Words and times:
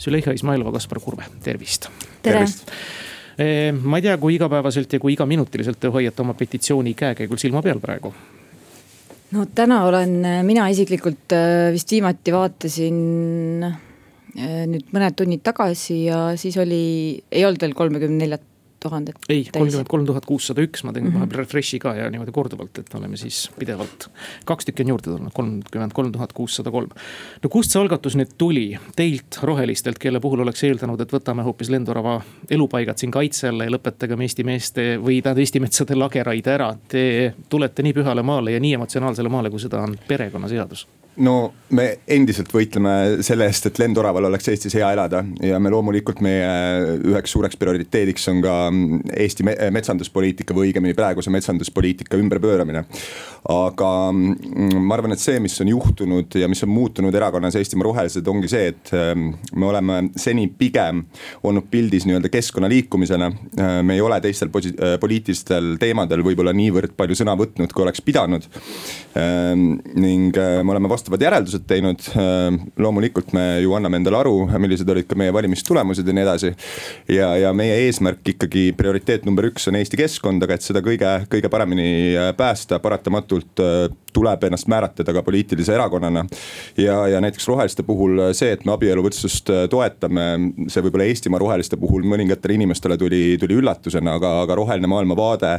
Züleyxa 0.00 0.34
Izmailova, 0.34 0.72
Kaspar 0.74 1.00
Kurve, 1.00 1.26
tervist. 1.44 1.88
tervist 2.22 2.70
ma 3.82 3.98
ei 3.98 4.04
tea, 4.04 4.14
kui 4.22 4.36
igapäevaselt 4.36 4.92
ja 4.94 5.00
kui 5.02 5.16
igaminutiliselt 5.16 5.80
te 5.82 5.90
hoiate 5.90 6.22
oma 6.22 6.36
petitsiooni 6.38 6.92
käekäigul 6.94 7.40
silma 7.42 7.62
peal 7.66 7.80
praegu? 7.82 8.12
no 9.34 9.46
täna 9.54 9.80
olen 9.88 10.20
mina 10.46 10.68
isiklikult 10.70 11.34
vist 11.74 11.90
viimati 11.90 12.34
vaatasin 12.34 13.00
nüüd 14.34 14.90
mõned 14.94 15.16
tunnid 15.18 15.42
tagasi 15.46 16.04
ja 16.08 16.20
siis 16.38 16.56
oli, 16.62 16.82
ei 17.30 17.44
olnud 17.46 17.62
veel 17.62 17.74
kolmekümne 17.74 18.22
neljat 18.22 18.46
tuhandet. 18.84 19.18
ei, 19.28 19.44
kolmkümmend 19.52 19.90
kolm 19.90 20.06
tuhat 20.08 20.26
kuussada 20.28 20.64
üks, 20.64 20.84
ma 20.84 20.92
tegin 20.92 21.08
mm 21.08 21.14
-hmm. 21.14 21.24
vahepeal 21.24 21.42
refresh'i 21.42 21.80
ka 21.82 21.94
ja 21.98 22.10
niimoodi 22.12 22.34
korduvalt, 22.34 22.78
et 22.78 22.94
oleme 22.94 23.16
siis 23.20 23.50
pidevalt. 23.58 24.08
kaks 24.44 24.68
tükki 24.70 24.84
on 24.84 24.94
juurde 24.94 25.10
tulnud, 25.10 25.32
kolmkümmend 25.34 25.96
kolm 25.96 26.12
tuhat 26.12 26.32
kuussada 26.32 26.70
kolm. 26.70 26.90
no 27.42 27.50
kust 27.50 27.74
see 27.74 27.82
algatus 27.82 28.16
nüüd 28.20 28.34
tuli, 28.38 28.66
teilt, 28.96 29.40
rohelistelt, 29.42 29.98
kelle 29.98 30.20
puhul 30.20 30.44
oleks 30.46 30.64
eeldanud, 30.64 31.00
et 31.00 31.12
võtame 31.12 31.46
hoopis 31.46 31.70
lendorava 31.70 32.20
elupaigad 32.50 32.98
siin 32.98 33.10
kaitse 33.10 33.48
alla 33.48 33.64
ja 33.64 33.70
lõpetagem 33.76 34.20
Eesti 34.20 34.44
meeste 34.44 34.88
või 34.98 35.20
tähendab 35.22 35.44
Eesti 35.44 35.60
metsade 35.60 35.96
lageraid 35.98 36.46
ära. 36.46 36.74
Te 36.88 37.34
tulete 37.48 37.82
nii 37.82 37.92
pühale 37.92 38.22
maale 38.22 38.52
ja 38.52 38.60
nii 38.60 38.74
emotsionaalsele 38.80 39.28
maale, 39.28 39.50
kui 39.50 39.60
seda 39.60 39.82
on 39.82 39.96
perekonnaseadus 40.08 40.86
no 41.22 41.52
me 41.74 41.86
endiselt 42.10 42.50
võitleme 42.52 43.22
selle 43.24 43.46
eest, 43.48 43.68
et 43.68 43.78
lendoraval 43.80 44.28
oleks 44.28 44.48
Eestis 44.50 44.76
hea 44.78 44.88
elada 44.94 45.22
ja 45.42 45.58
me 45.62 45.70
loomulikult 45.72 46.20
meie 46.24 46.46
üheks 47.10 47.34
suureks 47.34 47.58
prioriteediks 47.60 48.28
on 48.32 48.40
ka 48.44 48.54
Eesti 49.24 49.46
metsanduspoliitika 49.46 50.56
või 50.56 50.70
õigemini 50.70 50.96
praeguse 50.96 51.32
metsanduspoliitika 51.34 52.18
ümberpööramine. 52.20 52.84
aga 53.50 53.90
mm, 54.12 54.84
ma 54.86 54.96
arvan, 54.96 55.12
et 55.12 55.22
see, 55.22 55.40
mis 55.42 55.56
on 55.60 55.68
juhtunud 55.68 56.36
ja 56.40 56.48
mis 56.48 56.62
on 56.64 56.72
muutunud 56.72 57.14
erakonnas 57.14 57.58
Eestimaa 57.60 57.88
Rohelised, 57.88 58.26
ongi 58.30 58.48
see, 58.48 58.70
et 58.72 58.92
ähm, 58.96 59.34
me 59.54 59.68
oleme 59.68 59.98
seni 60.16 60.46
pigem 60.48 61.04
olnud 61.44 61.68
pildis 61.70 62.06
nii-öelda 62.08 62.30
keskkonnaliikumisena. 62.32 63.30
Äh, 63.58 63.74
me 63.84 63.98
ei 63.98 64.04
ole 64.04 64.20
teistel 64.24 64.48
äh, 64.48 64.96
poliitilistel 65.00 65.74
teemadel 65.82 66.24
võib-olla 66.24 66.54
niivõrd 66.56 66.96
palju 66.96 67.18
sõna 67.18 67.36
võtnud, 67.38 67.72
kui 67.74 67.84
oleks 67.84 68.04
pidanud. 68.04 68.48
Ning 69.14 70.36
me 70.36 70.72
oleme 70.72 70.88
vastu 70.90 71.03
vastavad 71.04 71.24
järeldused 71.26 71.66
teinud. 71.68 72.00
Äh, 72.16 72.56
loomulikult 72.80 73.34
me 73.36 73.60
ju 73.60 73.74
anname 73.76 74.00
endale 74.00 74.22
aru, 74.22 74.46
millised 74.58 74.88
olid 74.88 75.08
ka 75.08 75.18
meie 75.20 75.32
valimistulemused 75.34 76.06
ja 76.08 76.14
nii 76.16 76.24
edasi. 76.24 76.54
ja, 77.08 77.34
ja 77.36 77.52
meie 77.52 77.76
eesmärk 77.84 78.24
ikkagi 78.34 78.72
prioriteet 78.76 79.26
number 79.28 79.50
üks 79.50 79.68
on 79.68 79.76
Eesti 79.76 80.00
keskkond, 80.00 80.42
aga 80.42 80.56
et 80.56 80.64
seda 80.64 80.80
kõige, 80.84 81.10
kõige 81.28 81.50
paremini 81.52 82.16
äh, 82.16 82.32
päästa, 82.36 82.80
paratamatult 82.80 83.60
äh, 83.60 83.90
tuleb 84.14 84.46
ennast 84.48 84.68
määratleda 84.70 85.14
ka 85.16 85.22
poliitilise 85.26 85.74
erakonnana. 85.74 86.24
ja, 86.78 86.96
ja 87.08 87.20
näiteks 87.20 87.48
roheliste 87.48 87.82
puhul 87.82 88.20
see, 88.32 88.52
et 88.54 88.64
me 88.64 88.74
abieluvõrdsust 88.76 89.52
toetame, 89.70 90.26
see 90.68 90.84
võib-olla 90.84 91.08
Eestimaa 91.10 91.42
roheliste 91.42 91.76
puhul 91.80 92.06
mõningatele 92.08 92.56
inimestele 92.58 92.96
tuli, 92.98 93.36
tuli 93.40 93.58
üllatusena, 93.60 94.16
aga, 94.18 94.34
aga 94.46 94.58
roheline 94.60 94.90
maailmavaade 94.90 95.52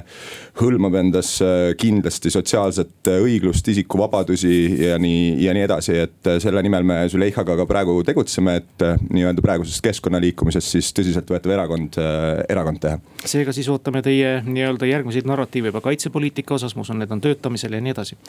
hõlmab 0.62 0.96
endas 1.00 1.36
kindlasti 1.80 2.32
sotsiaalset 2.34 3.14
õiglust, 3.20 3.68
isikuvabadusi 3.76 4.56
ja 4.88 5.00
nii 5.02 5.36
ja 5.46 5.54
nii 5.56 5.66
edasi, 5.66 5.96
et 6.06 6.30
äh, 6.30 6.40
selle 6.44 6.62
nimel 6.66 6.86
me 6.88 6.98
Züleyxaga 7.12 7.56
ka 7.60 7.66
praegu 7.70 7.98
tegutseme, 8.08 8.58
et 8.62 8.86
äh, 8.86 9.00
nii-öelda 9.10 9.44
praegusest 9.46 9.84
keskkonnaliikumisest 9.86 10.76
siis 10.76 10.92
tõsiseltvõetav 10.98 11.54
erakond, 11.56 12.00
äh, 12.02 12.44
erakond 12.52 12.82
teha. 12.84 13.00
seega 13.26 13.54
siis 13.56 13.70
ootame 13.72 14.02
teie 14.06 14.38
nii-öelda 14.46 14.90
järgmiseid 14.90 15.28
narratiive 15.30 15.72
juba 15.72 15.84
kaitsepoliitika 15.86 16.58
osas, 16.58 16.76
ma 16.76 16.86
usun, 16.86 17.02
need 17.02 17.12
on 17.12 17.24
töötamisel 17.24 17.78
ja 17.78 17.82
nii 17.84 17.96
edasi. 17.96 18.20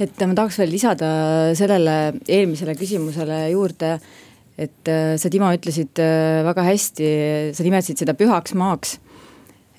Et 0.00 0.24
ma 0.24 0.36
tahaks 0.36 0.58
veel 0.62 0.72
lisada 0.72 1.10
sellele 1.58 1.96
eelmisele 2.26 2.74
küsimusele 2.78 3.46
juurde 3.52 3.98
et 4.60 4.90
sa, 5.16 5.30
Timo, 5.32 5.48
ütlesid 5.56 5.96
väga 6.44 6.64
hästi, 6.66 7.06
sa 7.56 7.64
nimetasid 7.64 8.02
seda 8.02 8.12
pühaks 8.18 8.52
maaks. 8.52 8.98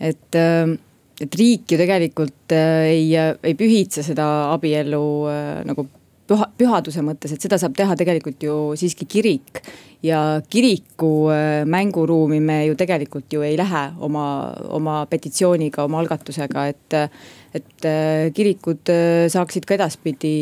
et, 0.01 0.37
et 1.21 1.35
riik 1.37 1.69
ju 1.69 1.77
tegelikult 1.77 2.55
ei, 2.57 3.11
ei 3.13 3.57
pühitse 3.59 4.01
seda 4.01 4.25
abielu 4.55 5.03
nagu 5.69 5.85
püha, 6.31 6.47
pühaduse 6.57 7.03
mõttes, 7.05 7.33
et 7.35 7.43
seda 7.43 7.59
saab 7.61 7.75
teha 7.77 7.95
tegelikult 7.99 8.43
ju 8.45 8.57
siiski 8.79 9.07
kirik. 9.09 9.61
ja 10.01 10.41
kiriku 10.49 11.29
äh, 11.29 11.61
mänguruumi 11.69 12.39
me 12.41 12.63
ju 12.65 12.75
tegelikult 12.75 13.33
ju 13.33 13.43
ei 13.45 13.57
lähe 13.57 13.83
oma, 14.01 14.25
oma 14.73 15.05
petitsiooniga, 15.05 15.85
oma 15.85 16.01
algatusega, 16.01 16.67
et. 16.73 16.99
Et 17.57 17.87
äh, 17.87 18.29
kirikud 18.35 18.91
äh, 18.93 19.27
saaksid 19.31 19.67
ka 19.67 19.77
edaspidi 19.77 20.33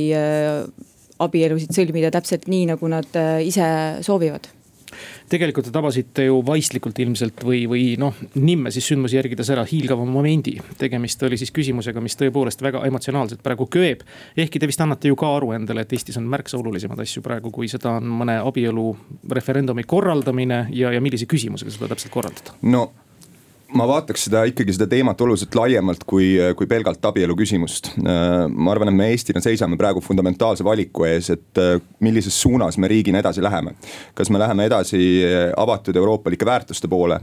abielusid 1.19 1.73
sõlmida 1.75 2.13
täpselt 2.15 2.47
nii, 2.47 2.69
nagu 2.71 2.87
nad 2.91 3.19
ise 3.43 3.65
soovivad 4.05 4.47
tegelikult 5.29 5.67
te 5.67 5.73
tabasite 5.73 6.25
ju 6.27 6.39
vaistlikult 6.45 6.99
ilmselt 7.03 7.43
või, 7.45 7.63
või 7.69 7.83
noh, 8.01 8.15
nimme 8.39 8.71
siis 8.73 8.87
sündmusi 8.89 9.19
järgides 9.19 9.51
ära 9.53 9.65
hiilgava 9.67 10.05
momendi. 10.07 10.55
tegemist 10.77 11.23
oli 11.23 11.37
siis 11.37 11.53
küsimusega, 11.55 12.01
mis 12.01 12.17
tõepoolest 12.19 12.63
väga 12.65 12.81
emotsionaalselt 12.87 13.43
praegu 13.45 13.67
köeb. 13.69 14.01
ehkki 14.37 14.59
te 14.59 14.67
vist 14.67 14.81
annate 14.81 15.11
ju 15.11 15.15
ka 15.19 15.35
aru 15.37 15.53
endale, 15.57 15.81
et 15.85 15.93
Eestis 15.93 16.17
on 16.17 16.25
märksa 16.29 16.57
olulisemaid 16.57 17.03
asju 17.05 17.21
praegu, 17.21 17.51
kui 17.51 17.67
seda 17.67 17.97
on 17.99 18.09
mõne 18.21 18.39
abielu 18.41 18.87
referendumi 19.29 19.83
korraldamine 19.83 20.67
ja, 20.73 20.93
ja 20.93 21.01
millise 21.01 21.29
küsimusega 21.29 21.71
seda 21.71 21.93
täpselt 21.93 22.13
korraldada. 22.13 22.57
no 22.61 22.89
ma 23.77 23.85
vaataks 23.89 24.25
seda 24.25 24.41
ikkagi 24.49 24.73
seda 24.73 24.87
teemat 24.89 25.19
oluliselt 25.21 25.53
laiemalt 25.57 26.03
kui, 26.09 26.31
kui 26.57 26.67
pelgalt 26.69 27.03
abielu 27.05 27.35
küsimust. 27.37 27.91
ma 27.99 28.71
arvan, 28.73 28.89
et 28.89 28.97
me 28.97 29.09
Eestina 29.13 29.41
seisame 29.43 29.77
praegu 29.77 30.01
fundamentaalse 30.01 30.65
valiku 30.65 31.05
ees, 31.05 31.29
et 31.35 31.61
millises 32.03 32.35
suunas 32.41 32.79
me 32.81 32.89
riigina 32.89 33.21
edasi 33.21 33.43
läheme. 33.45 33.75
kas 34.17 34.31
me 34.33 34.41
läheme 34.41 34.65
edasi 34.65 35.01
avatud 35.57 35.95
euroopalike 35.95 36.45
väärtuste 36.45 36.89
poole, 36.89 37.19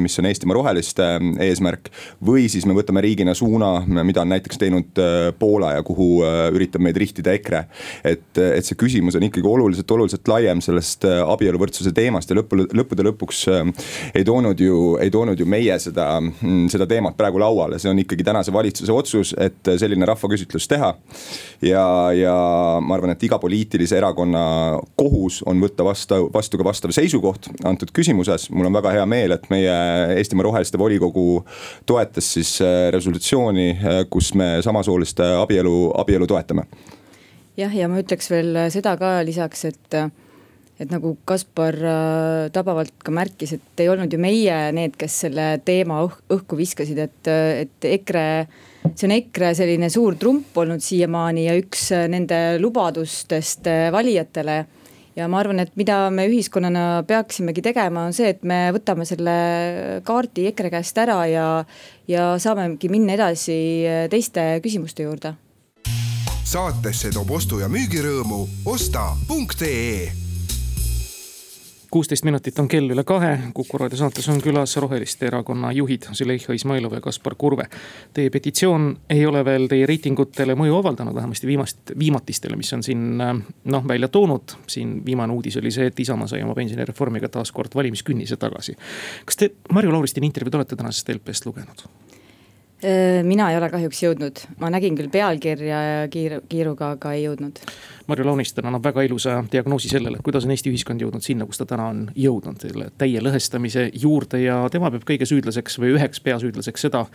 mis 0.00 0.18
on 0.18 0.26
Eestimaa 0.30 0.58
roheliste 0.58 1.06
eesmärk. 1.46 1.90
või 2.24 2.48
siis 2.50 2.66
me 2.66 2.74
võtame 2.74 3.02
riigina 3.04 3.34
suuna, 3.34 3.84
mida 4.02 4.22
on 4.22 4.34
näiteks 4.34 4.58
teinud 4.58 5.02
Poola 5.38 5.74
ja 5.76 5.82
kuhu 5.82 6.24
üritab 6.54 6.82
meid 6.82 6.98
rihtida 6.98 7.32
EKRE. 7.38 7.64
et, 8.04 8.38
et 8.38 8.64
see 8.64 8.78
küsimus 8.78 9.14
on 9.14 9.28
ikkagi 9.28 9.46
oluliselt, 9.46 9.90
oluliselt 9.90 10.28
laiem 10.28 10.60
sellest 10.64 11.06
abieluvõrdsuse 11.06 11.94
teemast 11.94 12.30
ja 12.30 12.40
lõppude, 12.40 12.66
lõppude 12.74 13.06
lõpuks 13.10 13.46
ei 14.14 14.24
toonud 14.24 14.60
ju, 14.60 14.96
ei 14.98 15.10
toonud 15.14 15.38
ju 15.38 15.46
meie 15.46 15.78
seda, 15.84 16.06
mm, 16.20 16.66
seda 16.72 16.86
teemat 16.90 17.16
praegu 17.18 17.40
lauale, 17.42 17.78
see 17.82 17.90
on 17.90 18.00
ikkagi 18.02 18.26
tänase 18.26 18.52
valitsuse 18.54 18.92
otsus, 18.92 19.34
et 19.40 19.72
selline 19.80 20.06
rahvaküsitlus 20.08 20.68
teha. 20.70 20.94
ja, 21.62 21.84
ja 22.16 22.34
ma 22.80 22.96
arvan, 22.96 23.14
et 23.14 23.22
iga 23.26 23.38
poliitilise 23.42 23.98
erakonna 23.98 24.44
kohus 24.98 25.42
on 25.46 25.60
võtta 25.62 25.86
vastu, 25.86 26.28
vastu 26.34 26.60
ka 26.60 26.66
vastav 26.66 26.94
seisukoht 26.96 27.48
antud 27.64 27.92
küsimuses. 27.94 28.48
mul 28.50 28.70
on 28.70 28.78
väga 28.80 28.94
hea 28.98 29.06
meel, 29.06 29.36
et 29.36 29.48
meie 29.52 29.76
Eestimaa 30.18 30.48
Roheliste 30.48 30.78
volikogu 30.78 31.44
toetas 31.86 32.32
siis 32.38 32.56
äh, 32.64 32.90
resolutsiooni, 32.94 33.70
äh, 33.78 34.02
kus 34.10 34.34
me 34.34 34.58
samasooliste 34.64 35.34
abielu, 35.40 35.92
abielu 35.98 36.26
toetame 36.26 36.68
jah, 37.56 37.72
ja 37.74 37.88
ma 37.88 38.02
ütleks 38.02 38.30
veel 38.30 38.66
seda 38.74 38.96
ka 39.00 39.16
lisaks, 39.26 39.64
et 39.70 39.98
et 40.80 40.90
nagu 40.90 41.14
Kaspar 41.26 41.76
äh, 41.78 42.50
tabavalt 42.54 42.94
ka 43.04 43.14
märkis, 43.14 43.54
et 43.56 43.82
ei 43.82 43.90
olnud 43.92 44.12
ju 44.12 44.18
meie 44.20 44.56
need, 44.74 44.96
kes 44.98 45.20
selle 45.26 45.48
teema 45.64 46.00
õh 46.06 46.16
õhku 46.34 46.58
viskasid, 46.58 46.98
et, 46.98 47.30
et 47.30 47.90
EKRE. 47.94 48.24
see 48.94 49.08
on 49.08 49.14
EKRE 49.16 49.52
selline 49.56 49.90
suur 49.90 50.18
trump 50.20 50.56
olnud 50.60 50.82
siiamaani 50.82 51.46
ja 51.46 51.54
üks 51.58 51.90
nende 52.10 52.40
lubadustest 52.62 53.70
äh, 53.70 53.90
valijatele 53.94 54.64
ja 55.14 55.28
ma 55.30 55.38
arvan, 55.40 55.62
et 55.62 55.70
mida 55.78 56.08
me 56.10 56.26
ühiskonnana 56.26 57.04
peaksimegi 57.06 57.62
tegema, 57.62 58.08
on 58.08 58.16
see, 58.16 58.32
et 58.34 58.42
me 58.42 58.66
võtame 58.74 59.06
selle 59.08 59.36
kaardi 60.06 60.48
EKRE 60.50 60.72
käest 60.74 60.98
ära 60.98 61.20
ja, 61.30 61.46
ja 62.10 62.34
saamegi 62.42 62.90
minna 62.92 63.14
edasi 63.14 63.56
äh, 63.86 64.04
teiste 64.10 64.58
küsimuste 64.64 65.06
juurde. 65.06 65.36
saatesse 66.44 67.14
toob 67.14 67.30
ostu- 67.38 67.62
ja 67.62 67.70
müügirõõmu 67.72 68.44
osta.ee 68.74 70.23
kuusteist 71.94 72.24
minutit 72.24 72.58
on 72.58 72.66
kell 72.66 72.90
üle 72.90 73.04
kahe, 73.06 73.36
Kuku 73.54 73.78
raadio 73.78 74.00
saates 74.00 74.26
on 74.32 74.40
külas 74.42 74.72
Roheliste 74.82 75.28
Erakonna 75.28 75.68
juhid 75.72 76.08
Züleyxa 76.18 76.56
Izmailov 76.56 76.96
ja 76.96 77.00
Kaspar 77.04 77.36
Kurve. 77.38 77.68
Teie 78.16 78.32
petitsioon 78.34 78.88
ei 79.14 79.22
ole 79.26 79.44
veel 79.46 79.68
teie 79.70 79.86
reitingutele 79.86 80.56
mõju 80.58 80.74
avaldanud, 80.80 81.14
vähemasti 81.14 81.46
viimast, 81.46 81.94
viimatistele, 81.98 82.58
mis 82.58 82.74
on 82.74 82.82
siin 82.82 83.04
noh 83.14 83.86
välja 83.86 84.08
toonud. 84.10 84.56
siin 84.66 84.96
viimane 85.06 85.32
uudis 85.32 85.60
oli 85.62 85.70
see, 85.70 85.86
et 85.86 86.00
Isamaa 86.02 86.26
sai 86.26 86.42
oma 86.42 86.56
pensionireformiga 86.58 87.30
taas 87.30 87.52
kord 87.54 87.78
valimiskünnise 87.78 88.36
tagasi. 88.42 88.74
kas 89.24 89.36
te 89.36 89.52
Marju 89.70 89.94
Lauristini 89.94 90.26
intervjuud 90.26 90.58
olete 90.58 90.76
tänasest 90.76 91.14
LP-st 91.14 91.46
lugenud? 91.46 91.86
Mina 93.24 93.46
ei 93.48 93.56
ole 93.56 93.68
kahjuks 93.72 94.02
jõudnud, 94.02 94.40
ma 94.60 94.68
nägin 94.72 94.96
küll 94.98 95.08
pealkirja 95.12 95.78
ja 95.86 96.08
kiir, 96.12 96.34
kiiruga, 96.50 96.90
aga 96.98 97.14
ei 97.16 97.22
jõudnud. 97.24 97.60
Marju 98.10 98.26
Launiston 98.26 98.68
annab 98.68 98.84
väga 98.84 99.06
ilusa 99.06 99.38
diagnoosi 99.52 99.88
sellele, 99.88 100.18
kuidas 100.24 100.44
on 100.44 100.52
Eesti 100.52 100.68
ühiskond 100.68 101.00
jõudnud 101.00 101.24
sinna, 101.24 101.46
kus 101.48 101.62
ta 101.62 101.66
täna 101.70 101.86
on 101.94 102.02
jõudnud, 102.18 102.60
selle 102.60 102.90
täie 103.00 103.22
lõhestamise 103.24 103.86
juurde 104.02 104.42
ja 104.42 104.58
tema 104.72 104.92
peab 104.92 105.06
kõige 105.08 105.28
süüdlaseks 105.30 105.78
või 105.80 105.94
üheks 105.96 106.20
peasüüdlaseks 106.26 106.84
seda 106.88 107.06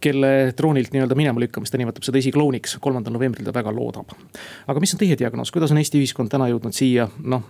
kelle 0.00 0.52
troonilt 0.56 0.92
nii-öelda 0.92 1.16
minema 1.18 1.40
lükkamist, 1.42 1.72
ta 1.74 1.80
nimetab 1.80 2.04
seda 2.06 2.20
esiklooniks, 2.20 2.76
kolmandal 2.82 3.16
novembril 3.16 3.48
ta 3.48 3.54
väga 3.54 3.72
loodab. 3.74 4.12
aga 4.66 4.84
mis 4.84 4.94
on 4.94 5.00
teie 5.00 5.16
diagnoos, 5.18 5.50
kuidas 5.54 5.72
on 5.74 5.80
Eesti 5.80 5.98
ühiskond 6.02 6.30
täna 6.30 6.50
jõudnud 6.52 6.76
siia, 6.76 7.08
noh 7.24 7.48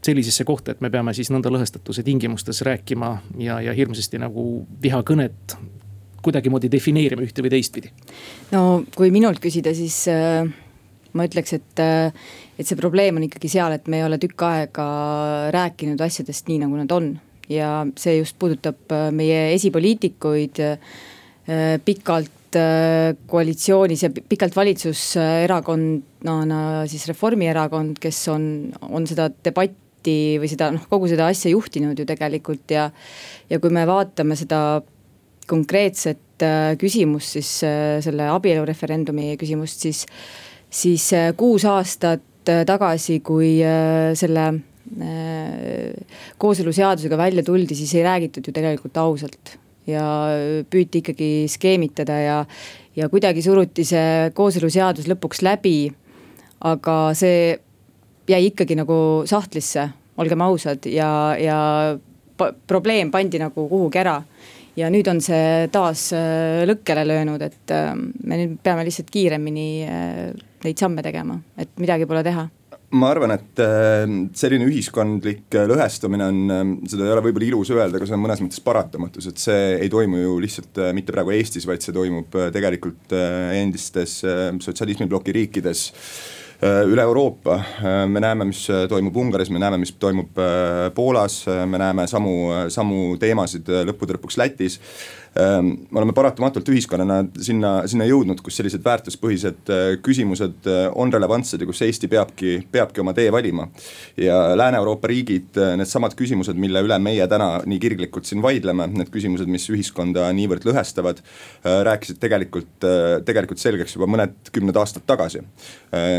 sellisesse 0.00 0.46
kohta, 0.48 0.72
et 0.72 0.80
me 0.80 0.88
peame 0.90 1.12
siis 1.12 1.28
nõnda 1.32 1.50
lõhestatuse 1.52 2.02
tingimustes 2.06 2.62
rääkima 2.64 3.10
ja, 3.38 3.58
ja 3.60 3.74
hirmsasti 3.76 4.20
nagu 4.22 4.44
vihakõnet 4.82 5.56
kuidagimoodi 6.24 6.70
defineerima 6.72 7.22
ühte 7.26 7.44
või 7.44 7.52
teistpidi? 7.52 7.88
no 8.54 8.82
kui 8.96 9.08
minult 9.14 9.38
küsida, 9.42 9.74
siis 9.76 10.02
äh, 10.12 10.44
ma 11.16 11.20
ütleks, 11.28 11.52
et 11.58 11.82
äh,, 11.82 12.12
et 12.60 12.66
see 12.68 12.78
probleem 12.78 13.16
on 13.18 13.24
ikkagi 13.26 13.48
seal, 13.52 13.72
et 13.76 13.86
me 13.88 13.96
ei 14.00 14.06
ole 14.06 14.18
tükk 14.20 14.40
aega 14.48 14.86
rääkinud 15.54 16.00
asjadest 16.04 16.44
nii, 16.50 16.58
nagu 16.66 16.74
nad 16.80 16.90
on. 16.96 17.06
ja 17.50 17.68
see 17.98 18.14
just 18.20 18.38
puudutab 18.38 18.92
äh, 18.94 19.08
meie 19.14 19.40
esipoliitikuid 19.56 20.56
pikalt 21.84 22.56
koalitsioonis 23.30 24.02
ja 24.04 24.10
pikalt 24.10 24.54
valitsuserakonnana 24.54 26.86
siis 26.90 27.08
Reformierakond, 27.08 27.96
kes 28.02 28.28
on, 28.30 28.42
on 28.86 29.06
seda 29.06 29.30
debatti 29.44 30.38
või 30.38 30.48
seda 30.52 30.70
noh, 30.74 30.84
kogu 30.90 31.08
seda 31.10 31.26
asja 31.30 31.50
juhtinud 31.50 31.98
ju 31.98 32.04
tegelikult 32.06 32.70
ja 32.70 32.90
ja 33.50 33.58
kui 33.58 33.70
me 33.74 33.86
vaatame 33.88 34.36
seda 34.38 34.82
konkreetset 35.50 36.44
äh, 36.44 36.72
küsimust, 36.80 37.36
siis 37.36 37.50
äh, 37.66 37.98
selle 38.04 38.28
abielureferendumi 38.32 39.34
küsimust, 39.40 39.86
siis, 39.86 40.04
siis 40.70 41.10
äh, 41.16 41.30
kuus 41.38 41.66
aastat 41.68 42.26
tagasi, 42.66 43.18
kui 43.20 43.60
selle 44.16 44.44
kooseluseadusega 46.40 47.18
välja 47.20 47.44
tuldi, 47.46 47.76
siis 47.78 47.92
ei 47.94 48.02
räägitud 48.02 48.48
ju 48.48 48.54
tegelikult 48.56 48.96
ausalt 48.98 49.52
ja 49.86 50.06
püüti 50.72 51.02
ikkagi 51.04 51.28
skeemitada 51.52 52.16
ja, 52.18 52.38
ja 52.96 53.10
kuidagi 53.12 53.44
suruti 53.44 53.84
see 53.86 54.32
kooseluseadus 54.34 55.06
lõpuks 55.12 55.44
läbi. 55.46 55.92
aga 56.64 56.96
see 57.16 57.60
jäi 58.28 58.40
ikkagi 58.48 58.80
nagu 58.80 58.96
sahtlisse, 59.28 59.86
olgem 60.16 60.42
ausad 60.48 60.88
ja, 60.90 61.36
ja 61.38 61.60
probleem 62.66 63.12
pandi 63.12 63.38
nagu 63.38 63.68
kuhugi 63.68 64.00
ära 64.00 64.16
ja 64.78 64.90
nüüd 64.92 65.08
on 65.10 65.20
see 65.24 65.66
taas 65.72 66.10
äh, 66.16 66.62
lõkkele 66.68 67.04
löönud, 67.08 67.42
et 67.42 67.74
äh, 67.74 67.92
me 67.96 68.40
nüüd 68.40 68.56
peame 68.64 68.86
lihtsalt 68.86 69.10
kiiremini 69.12 69.68
äh, 69.86 70.24
neid 70.64 70.80
samme 70.80 71.04
tegema, 71.04 71.38
et 71.60 71.72
midagi 71.80 72.08
pole 72.10 72.24
teha. 72.26 72.48
Ma 72.90 73.06
arvan, 73.12 73.30
et 73.30 73.60
selline 74.34 74.64
ühiskondlik 74.66 75.54
lõhestumine 75.70 76.24
on, 76.26 76.80
seda 76.90 77.04
ei 77.06 77.12
ole 77.14 77.22
võib-olla 77.22 77.46
ilus 77.46 77.70
öelda, 77.70 78.00
aga 78.00 78.08
see 78.08 78.16
on 78.16 78.24
mõnes 78.24 78.42
mõttes 78.42 78.64
paratamatus, 78.66 79.28
et 79.30 79.38
see 79.38 79.68
ei 79.76 79.90
toimu 79.92 80.18
ju 80.18 80.32
lihtsalt 80.42 80.80
mitte 80.98 81.14
praegu 81.14 81.30
Eestis, 81.36 81.68
vaid 81.70 81.86
see 81.86 81.94
toimub 81.94 82.34
tegelikult 82.50 83.14
endistes 83.14 84.16
sotsialismibloki 84.66 85.36
riikides 85.38 85.84
üle 86.60 87.02
Euroopa. 87.02 87.56
me 88.06 88.20
näeme, 88.20 88.44
mis 88.44 88.66
toimub 88.88 89.16
Ungaris, 89.16 89.50
me 89.50 89.58
näeme, 89.58 89.78
mis 89.80 89.94
toimub 89.96 90.36
Poolas, 90.94 91.46
me 91.66 91.78
näeme 91.80 92.06
samu, 92.06 92.34
samu 92.68 93.16
teemasid 93.20 93.70
lõppude 93.88 94.18
lõpuks 94.18 94.36
Lätis 94.36 94.80
me 95.34 95.98
oleme 96.00 96.12
paratamatult 96.14 96.68
ühiskonnana 96.72 97.20
sinna, 97.38 97.70
sinna 97.90 98.06
jõudnud, 98.08 98.40
kus 98.42 98.56
sellised 98.58 98.82
väärtuspõhised 98.82 99.70
äh, 99.70 99.92
küsimused 100.02 100.66
äh, 100.66 100.88
on 100.98 101.12
relevantsed 101.14 101.62
ja 101.62 101.68
kus 101.68 101.82
Eesti 101.86 102.08
peabki, 102.10 102.56
peabki 102.72 103.02
oma 103.02 103.14
tee 103.14 103.30
valima. 103.32 103.68
ja 104.18 104.56
Lääne-Euroopa 104.58 105.08
riigid, 105.10 105.54
äh, 105.54 105.76
needsamad 105.78 106.16
küsimused, 106.18 106.58
mille 106.58 106.82
üle 106.82 106.98
meie 106.98 107.28
täna 107.30 107.60
nii 107.62 107.78
kirglikult 107.82 108.26
siin 108.26 108.42
vaidleme, 108.42 108.88
need 108.90 109.12
küsimused, 109.14 109.46
mis 109.46 109.68
ühiskonda 109.70 110.26
niivõrd 110.34 110.66
lõhestavad. 110.66 111.22
rääkisid 111.60 112.18
tegelikult, 112.20 112.84
tegelikult 113.26 113.60
selgeks 113.60 113.94
juba 113.94 114.06
mõned 114.10 114.50
kümned 114.52 114.76
aastad 114.76 115.04
tagasi. 115.06 115.42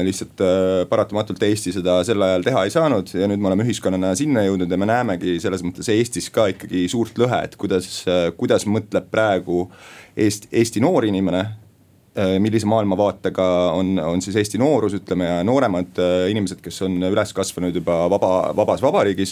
lihtsalt 0.05 0.41
paratamatult 0.89 1.41
Eesti 1.43 1.73
seda 1.73 1.97
sel 2.05 2.21
ajal 2.21 2.43
teha 2.45 2.63
ei 2.65 2.73
saanud 2.73 3.09
ja 3.15 3.27
nüüd 3.27 3.41
me 3.41 3.49
oleme 3.49 3.65
ühiskonnana 3.65 4.13
sinna 4.15 4.43
jõudnud 4.45 4.71
ja 4.71 4.77
me 4.77 4.87
näemegi 4.89 5.39
selles 5.41 5.63
mõttes 5.65 5.89
Eestis 5.91 6.29
ka 6.29 6.47
ikkagi 6.53 6.85
suurt 6.91 7.17
lõhe, 7.19 7.41
et 7.47 7.55
kuidas, 7.59 8.03
kuidas 8.37 8.67
mõtleb 8.69 9.00
mõtleb 9.01 9.12
praegu 9.12 9.71
Eesti, 10.15 10.48
Eesti 10.51 10.81
noor 10.81 11.06
inimene 11.06 11.45
millise 12.43 12.67
maailmavaatega 12.67 13.45
on, 13.71 13.99
on 14.03 14.21
siis 14.21 14.35
Eesti 14.35 14.59
noorus, 14.59 14.97
ütleme 14.97 15.29
ja 15.29 15.37
nooremad 15.47 15.99
äh, 16.01 16.25
inimesed, 16.31 16.59
kes 16.63 16.81
on 16.83 16.97
üles 17.07 17.31
kasvanud 17.35 17.75
juba 17.75 17.95
vaba, 18.11 18.51
vabas 18.55 18.81
vabariigis. 18.83 19.31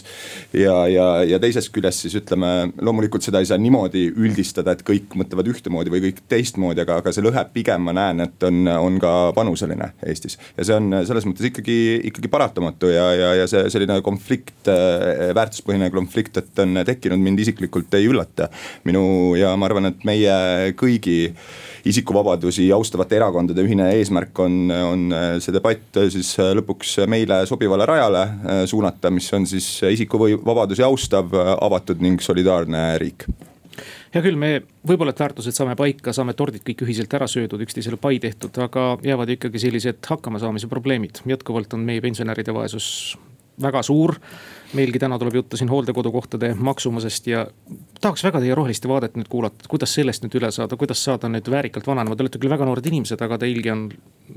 ja, 0.55 0.75
ja, 0.87 1.07
ja 1.27 1.39
teisest 1.43 1.73
küljest 1.75 2.05
siis 2.05 2.15
ütleme, 2.21 2.71
loomulikult 2.81 3.25
seda 3.25 3.41
ei 3.43 3.49
saa 3.49 3.59
niimoodi 3.59 4.05
üldistada, 4.15 4.77
et 4.77 4.85
kõik 4.87 5.17
mõtlevad 5.19 5.51
ühtemoodi 5.51 5.91
või 5.91 6.05
kõik 6.07 6.23
teistmoodi, 6.31 6.85
aga, 6.85 7.01
aga 7.03 7.11
see 7.15 7.25
lõhe 7.25 7.43
pigem 7.51 7.83
ma 7.83 7.95
näen, 7.97 8.23
et 8.23 8.47
on, 8.47 8.61
on 8.71 8.99
ka 9.03 9.13
panuseline 9.35 9.91
Eestis. 10.07 10.39
ja 10.55 10.69
see 10.69 10.79
on 10.79 11.01
selles 11.09 11.27
mõttes 11.27 11.49
ikkagi, 11.51 11.79
ikkagi 12.13 12.31
paratamatu 12.31 12.93
ja, 12.93 13.09
ja, 13.11 13.33
ja 13.41 13.49
see 13.51 13.65
selline 13.75 13.99
konflikt, 14.05 14.71
äh, 14.71 15.33
väärtuspõhine 15.35 15.91
konflikt, 15.91 16.39
et 16.39 16.63
on 16.63 16.79
tekkinud, 16.87 17.19
mind 17.27 17.43
isiklikult 17.43 17.99
ei 17.99 18.07
üllata. 18.07 18.47
minu 18.87 19.35
ja 19.35 19.51
ma 19.59 19.67
arvan, 19.67 19.91
et 19.91 20.07
meie 20.07 20.39
kõigi 20.79 21.19
isikuvabadusi 21.87 22.69
austavate 22.75 23.19
erakondade 23.19 23.63
ühine 23.63 23.89
eesmärk 23.97 24.39
on, 24.43 24.57
on 24.71 25.05
äh, 25.15 25.27
see 25.43 25.55
debatt 25.55 25.99
äh, 25.99 26.09
siis 26.13 26.33
äh, 26.39 26.51
lõpuks 26.59 26.97
meile 27.09 27.43
sobivale 27.49 27.87
rajale 27.89 28.25
suunata, 28.69 29.11
mis 29.13 29.29
on 29.33 29.45
siis 29.49 29.67
isikuvabadusi 29.83 30.83
austav, 30.85 31.31
avatud 31.61 32.01
ning 32.03 32.21
solidaarne 32.23 32.83
riik 33.01 33.27
hea 34.13 34.21
küll, 34.25 34.37
me 34.39 34.63
võib-olla, 34.87 35.13
et 35.13 35.21
väärtused 35.21 35.55
saame 35.55 35.75
paika, 35.79 36.11
saame 36.15 36.33
tordid 36.37 36.65
kõik 36.65 36.83
ühiselt 36.83 37.13
ära 37.15 37.27
söödud, 37.29 37.61
üksteisele 37.63 37.99
pai 38.01 38.17
tehtud, 38.19 38.57
aga 38.63 38.91
jäävad 39.05 39.35
ikkagi 39.35 39.61
sellised 39.61 40.01
hakkamasaamise 40.09 40.67
probleemid. 40.67 41.21
jätkuvalt 41.29 41.73
on 41.77 41.85
meie 41.87 42.01
pensionäride 42.01 42.53
vaesus 42.55 43.17
väga 43.61 43.83
suur 43.83 44.17
meilgi 44.73 44.99
täna 45.01 45.17
tuleb 45.19 45.39
juttu 45.39 45.57
siin 45.57 45.69
hooldekodukohtade 45.69 46.53
maksumusest 46.59 47.27
ja 47.27 47.47
tahaks 48.01 48.24
väga 48.24 48.42
teie 48.44 48.56
roheliste 48.56 48.90
vaadet 48.90 49.18
nüüd 49.19 49.30
kuulata, 49.31 49.68
kuidas 49.72 49.94
sellest 49.96 50.24
nüüd 50.24 50.38
üle 50.40 50.51
saada, 50.56 50.78
kuidas 50.80 51.01
saada 51.04 51.30
nüüd 51.31 51.48
väärikalt 51.51 51.88
vananema, 51.88 52.16
te 52.16 52.25
olete 52.25 52.42
küll 52.42 52.51
väga 52.51 52.68
noored 52.68 52.88
inimesed, 52.90 53.22
aga 53.25 53.40
teilgi 53.42 53.72
on 53.74 53.90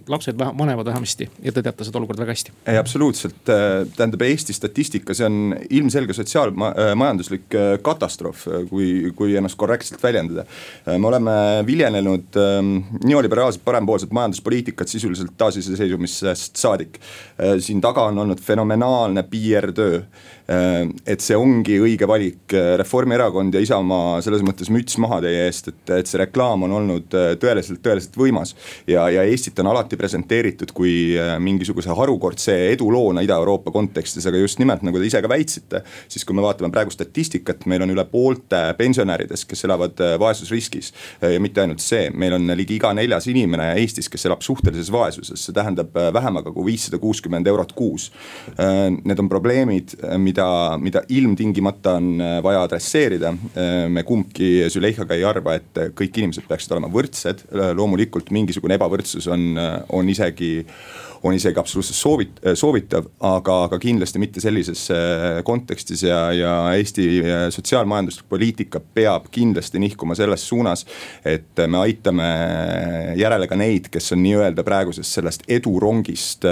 lapsed 0.09 0.39
vanemad 0.39 0.87
vähemasti 0.89 1.29
ja 1.45 1.53
te 1.53 1.63
teate 1.63 1.85
seda 1.85 2.01
olukorda 2.01 2.25
väga 2.25 2.35
hästi. 2.35 2.55
ei, 2.67 2.79
absoluutselt, 2.81 3.43
tähendab 3.45 4.25
Eesti 4.27 4.57
statistika, 4.57 5.15
see 5.15 5.29
on 5.29 5.57
ilmselge 5.71 6.17
sotsiaalmajanduslik 6.17 7.57
äh, 7.59 7.75
katastroof, 7.85 8.47
kui, 8.71 9.13
kui 9.17 9.37
ennast 9.37 9.59
korrektselt 9.61 10.03
väljendada. 10.03 10.47
me 10.97 11.09
oleme 11.09 11.33
viljenenud 11.67 12.41
ähm, 12.41 12.75
neoliberaalset 13.05 13.65
parempoolset 13.65 14.11
majanduspoliitikat 14.11 14.89
sisuliselt 14.89 15.37
taasiseseisvumisest 15.39 16.57
saadik. 16.57 17.01
Äh, 17.37 17.59
siin 17.61 17.81
taga 17.81 18.09
on 18.09 18.19
olnud 18.19 18.41
fenomenaalne 18.41 19.23
PR-töö 19.29 20.03
Äh, 20.53 20.89
et 21.07 21.23
see 21.23 21.37
ongi 21.39 21.79
õige 21.83 22.07
valik, 22.11 22.53
Reformierakond 22.81 23.52
ja 23.55 23.63
Isamaa 23.63 24.21
selles 24.25 24.43
mõttes 24.45 24.71
müts 24.73 24.99
maha 25.03 25.21
teie 25.25 25.47
eest, 25.47 25.71
et, 25.73 25.93
et 25.99 26.09
see 26.09 26.21
reklaam 26.21 26.65
on 26.67 26.75
olnud 26.79 27.17
äh, 27.17 27.33
tõeliselt, 27.41 27.83
tõeliselt 27.85 28.17
võimas. 28.19 28.55
ja, 28.87 29.07
ja 29.13 29.25
Eestit 29.29 29.59
on 29.63 29.71
alati 29.73 29.99
presenteeritud 30.01 30.75
kui 30.77 31.15
äh, 31.19 31.35
mingisuguse 31.43 31.95
harukordse 31.97 32.55
eduloona 32.73 33.25
Ida-Euroopa 33.25 33.73
kontekstis, 33.75 34.27
aga 34.29 34.41
just 34.43 34.61
nimelt 34.63 34.85
nagu 34.87 35.01
te 35.01 35.09
ise 35.09 35.23
ka 35.23 35.31
väitsite. 35.31 35.83
siis 36.09 36.25
kui 36.29 36.37
me 36.37 36.45
vaatame 36.45 36.73
praegu 36.75 36.95
statistikat, 36.95 37.67
meil 37.71 37.87
on 37.87 37.95
üle 37.95 38.05
poolte 38.11 38.63
pensionäridest, 38.79 39.49
kes 39.49 39.65
elavad 39.69 40.01
vaesusriskis. 40.21 40.93
ja 41.23 41.41
mitte 41.41 41.65
ainult 41.65 41.81
see, 41.81 42.11
meil 42.11 42.37
on 42.37 42.53
ligi 42.59 42.77
iga 42.81 42.93
neljas 42.97 43.29
inimene 43.31 43.73
Eestis, 43.81 44.11
kes 44.13 44.27
elab 44.29 44.43
suhtelises 44.45 44.93
vaesuses, 44.93 45.47
see 45.47 45.57
tähendab 45.57 45.95
vähemaga 46.15 46.53
kui 46.53 46.73
viissada 46.73 46.99
kuuskümmend 47.03 47.47
eurot 47.47 47.73
kuus. 47.77 48.11
Need 48.59 49.19
on 49.19 49.29
probleemid, 49.31 49.97
mida 50.19 50.43
mida, 50.83 51.03
ilmtingimata 51.09 51.93
on 51.93 52.21
äh, 52.21 52.43
vaja 52.43 52.63
adresseerida. 52.63 53.35
Äh, 53.57 53.89
me 53.91 54.03
kumbki 54.07 54.69
Züleyhaga 54.71 55.17
ei 55.19 55.25
arva, 55.27 55.57
et 55.59 55.79
kõik 55.99 56.19
inimesed 56.21 56.47
peaksid 56.49 56.75
olema 56.77 56.91
võrdsed, 56.93 57.47
äh, 57.51 57.73
loomulikult 57.77 58.31
mingisugune 58.35 58.77
ebavõrdsus 58.79 59.27
on, 59.33 59.57
on 59.93 60.11
isegi 60.13 60.61
on 61.23 61.37
isegi 61.37 61.59
absoluutselt 61.61 61.95
soovit-, 61.95 62.41
soovitav, 62.59 63.07
aga, 63.23 63.59
aga 63.69 63.77
kindlasti 63.79 64.19
mitte 64.19 64.43
sellises 64.43 64.89
kontekstis 65.47 66.03
ja, 66.03 66.17
ja 66.35 66.55
Eesti 66.75 67.05
sotsiaalmajanduslik 67.55 68.27
poliitika 68.27 68.81
peab 68.83 69.29
kindlasti 69.31 69.79
nihkuma 69.79 70.17
selles 70.19 70.43
suunas. 70.49 70.83
et 71.23 71.63
me 71.71 71.79
aitame 71.79 72.27
järele 73.21 73.47
ka 73.47 73.55
neid, 73.55 73.87
kes 73.95 74.17
on 74.17 74.23
nii-öelda 74.25 74.67
praegusest 74.67 75.15
sellest 75.21 75.47
edurongist 75.47 76.43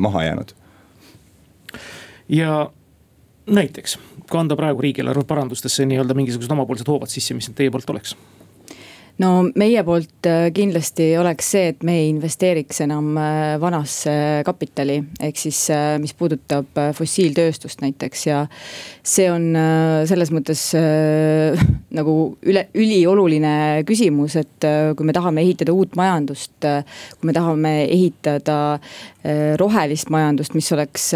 maha 0.00 0.24
jäänud. 0.30 0.56
ja 2.32 2.70
näiteks 3.46 3.98
kanda 4.30 4.56
praegu 4.58 4.84
riigieelarve 4.84 5.26
parandustesse 5.28 5.86
nii-öelda 5.86 6.16
mingisugused 6.18 6.52
omapoolsed 6.56 6.88
hoovad 6.90 7.12
sisse, 7.12 7.34
mis 7.34 7.48
need 7.50 7.58
teie 7.60 7.72
poolt 7.74 7.94
oleks? 7.94 8.16
no 9.22 9.30
meie 9.56 9.80
poolt 9.86 10.28
äh, 10.28 10.48
kindlasti 10.54 11.08
oleks 11.20 11.50
see, 11.54 11.70
et 11.72 11.84
me 11.86 11.94
ei 12.02 12.10
investeeriks 12.10 12.82
enam 12.84 13.16
äh, 13.20 13.54
vanasse 13.60 14.12
kapitali, 14.46 14.98
ehk 15.24 15.40
siis 15.40 15.60
äh, 15.72 15.96
mis 16.02 16.12
puudutab 16.16 16.76
fossiiltööstust 16.96 17.82
näiteks 17.84 18.26
ja. 18.28 18.42
see 19.06 19.28
on 19.32 19.48
selles 20.08 20.32
mõttes 20.34 20.62
nagu 21.98 22.16
üle, 22.44 22.66
ülioluline 22.76 23.84
küsimus, 23.88 24.36
et 24.40 24.66
kui 24.96 25.06
me 25.08 25.14
tahame 25.16 25.44
ehitada 25.46 25.72
uut 25.72 25.96
majandust. 25.96 26.58
kui 26.60 27.28
me 27.28 27.34
tahame 27.36 27.72
ehitada 27.84 28.78
rohelist 29.60 30.10
majandust, 30.12 30.54
mis 30.58 30.68
oleks 30.74 31.12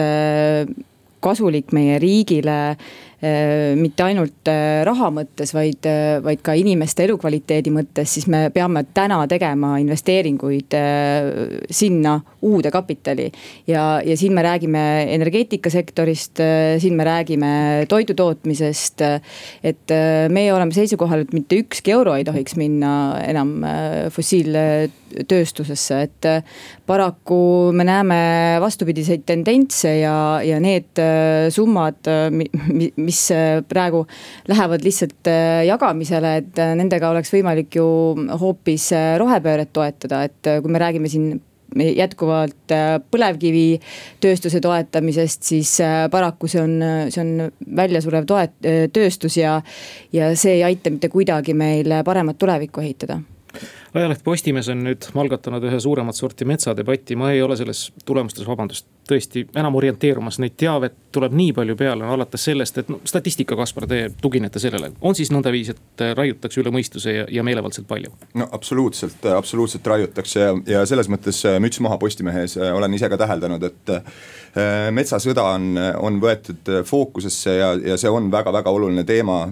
kasulik 1.21 1.73
meie 1.77 1.99
riigile 2.03 2.77
mitte 3.77 4.05
ainult 4.07 4.49
äh, 4.49 4.81
raha 4.87 5.11
mõttes, 5.13 5.53
vaid, 5.53 5.85
äh, 5.89 6.19
vaid 6.25 6.41
ka 6.45 6.55
inimeste 6.57 7.05
elukvaliteedi 7.05 7.73
mõttes, 7.75 8.15
siis 8.17 8.27
me 8.33 8.47
peame 8.55 8.87
täna 8.97 9.19
tegema 9.29 9.75
investeeringuid 9.83 10.77
sinna 11.71 12.15
uude 12.47 12.71
kapitali. 12.73 13.29
ja, 13.67 14.01
ja 14.05 14.17
siin 14.17 14.33
me 14.33 14.43
räägime 14.43 14.85
energeetikasektorist, 15.15 16.41
siin 16.81 16.97
me 16.97 17.05
räägime 17.05 17.51
toidu 17.89 18.15
tootmisest. 18.15 19.03
et 19.65 19.93
meie 20.29 20.53
oleme 20.55 20.73
seisukohal, 20.73 21.27
et 21.27 21.35
mitte 21.37 21.61
ükski 21.61 21.93
euro 21.93 22.15
ei 22.17 22.25
tohiks 22.25 22.57
minna 22.57 23.21
enam 23.21 23.53
fossiiltööstusesse, 24.15 26.01
et 26.03 26.31
paraku 26.87 27.71
me 27.77 27.85
näeme 27.85 28.21
vastupidiseid 28.61 29.27
tendentse 29.29 29.99
ja, 30.01 30.41
ja 30.45 30.61
need 30.61 31.01
summad, 31.53 32.09
mis 32.97 33.10
mis 33.11 33.21
äh, 33.35 33.61
praegu 33.67 34.05
lähevad 34.49 34.85
lihtsalt 34.87 35.31
äh, 35.31 35.67
jagamisele, 35.69 36.35
et 36.43 36.59
äh, 36.63 36.75
nendega 36.79 37.11
oleks 37.11 37.33
võimalik 37.35 37.81
ju 37.81 37.87
hoopis 38.41 38.91
rohepööret 39.21 39.73
toetada, 39.75 40.25
et 40.29 40.53
kui 40.63 40.73
me 40.73 40.83
räägime 40.83 41.11
siin 41.11 41.41
jätkuvalt 41.71 42.73
põlevkivitööstuse 43.15 44.59
toetamisest, 44.59 45.45
siis 45.47 45.77
paraku 46.11 46.49
see 46.51 46.59
on, 46.65 46.73
see 47.15 47.23
on 47.23 47.53
väljasurev 47.79 48.27
toet-, 48.27 48.59
tööstus 48.91 49.37
ja, 49.39 49.61
ja 50.11 50.33
see 50.35 50.57
ei 50.57 50.65
aita 50.67 50.91
mitte 50.91 51.13
kuidagi 51.13 51.55
meil 51.55 51.95
paremat 52.03 52.41
tulevikku 52.43 52.83
ehitada 52.83 53.21
ajaleht 53.95 54.25
Postimees 54.25 54.69
on 54.71 54.85
nüüd 54.85 55.09
algatanud 55.19 55.65
ühe 55.67 55.81
suuremat 55.83 56.17
sorti 56.17 56.47
metsadebatti, 56.49 57.17
ma 57.19 57.33
ei 57.35 57.43
ole 57.43 57.57
selles 57.59 57.89
tulemustes, 58.07 58.47
vabandust, 58.47 58.87
tõesti 59.11 59.43
enam 59.59 59.75
orienteerumas, 59.79 60.39
neid 60.43 60.55
teavet 60.61 60.95
tuleb 61.15 61.35
nii 61.35 61.55
palju 61.57 61.77
peale, 61.79 62.05
no 62.05 62.15
alates 62.15 62.45
sellest, 62.47 62.79
et 62.79 62.93
no 62.93 63.01
statistika, 63.09 63.57
Kaspar, 63.59 63.89
te 63.91 64.03
tuginete 64.23 64.63
sellele. 64.63 64.93
on 65.01 65.19
siis 65.19 65.33
nõndaviisi, 65.35 65.75
et 65.75 66.05
raiutakse 66.17 66.63
üle 66.63 66.73
mõistuse 66.75 67.17
ja, 67.17 67.27
ja 67.29 67.45
meelevaldselt 67.47 67.89
palju? 67.91 68.13
no 68.39 68.49
absoluutselt, 68.53 69.27
absoluutselt 69.37 69.87
raiutakse 69.87 70.41
ja, 70.41 70.55
ja 70.77 70.87
selles 70.87 71.11
mõttes 71.11 71.43
äh, 71.49 71.59
müts 71.63 71.83
maha 71.83 71.99
Postimehes, 71.99 72.57
äh, 72.61 72.75
olen 72.77 72.95
ise 72.95 73.11
ka 73.11 73.19
täheldanud, 73.21 73.67
et 73.67 73.95
äh, 73.97 74.89
metsasõda 74.95 75.51
on, 75.57 75.75
on 75.99 76.23
võetud 76.23 76.75
fookusesse 76.87 77.59
ja, 77.59 77.75
ja 77.93 77.99
see 78.01 78.11
on 78.11 78.31
väga-väga 78.33 78.71
oluline 78.71 79.05
teema 79.09 79.43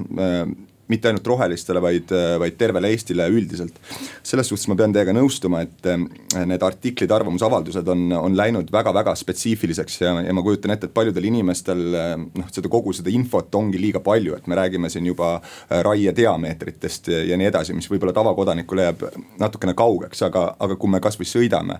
mitte 0.89 1.11
ainult 1.11 1.27
rohelistele, 1.27 1.83
vaid, 1.85 2.13
vaid 2.41 2.57
tervele 2.59 2.93
Eestile 2.93 3.29
üldiselt. 3.29 3.77
selles 4.23 4.49
suhtes 4.49 4.69
ma 4.69 4.77
pean 4.77 4.93
teiega 4.93 5.13
nõustuma, 5.17 5.63
et 5.65 5.89
eh, 5.89 6.45
need 6.49 6.63
artiklid, 6.65 7.13
arvamusavaldused 7.13 7.89
on, 7.93 8.05
on 8.17 8.37
läinud 8.37 8.71
väga-väga 8.73 9.15
spetsiifiliseks 9.19 10.01
ja, 10.03 10.13
ja 10.25 10.35
ma 10.37 10.45
kujutan 10.45 10.75
ette, 10.75 10.89
et 10.89 10.95
paljudel 10.95 11.29
inimestel 11.31 11.83
eh, 11.95 12.15
noh, 12.19 12.51
seda 12.53 12.71
kogu 12.73 12.95
seda 12.97 13.13
infot 13.13 13.55
ongi 13.59 13.81
liiga 13.81 14.03
palju, 14.05 14.37
et 14.39 14.49
me 14.51 14.59
räägime 14.59 14.91
siin 14.93 15.09
juba 15.09 15.37
eh, 15.39 15.81
raie 15.87 16.13
diameetritest 16.17 17.13
ja, 17.13 17.23
ja 17.33 17.39
nii 17.41 17.51
edasi, 17.51 17.77
mis 17.77 17.89
võib-olla 17.91 18.15
tavakodanikule 18.17 18.89
jääb 18.89 19.07
natukene 19.41 19.75
kaugeks, 19.79 20.23
aga, 20.29 20.45
aga 20.59 20.79
kui 20.81 20.93
me 20.93 21.03
kasvõi 21.05 21.29
sõidame 21.29 21.79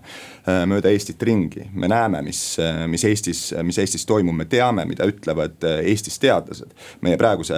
mööda 0.69 0.91
Eestit 0.93 1.21
ringi, 1.25 1.65
me 1.77 1.89
näeme, 1.91 2.21
mis, 2.25 2.41
mis 2.89 3.03
Eestis, 3.05 3.41
mis 3.65 3.77
Eestis 3.81 4.05
toimub, 4.09 4.35
me 4.37 4.47
teame, 4.49 4.85
mida 4.89 5.07
ütlevad 5.09 5.63
Eestis 5.83 6.19
teadlased. 6.21 6.71
meie 7.05 7.17
praeguse 7.19 7.55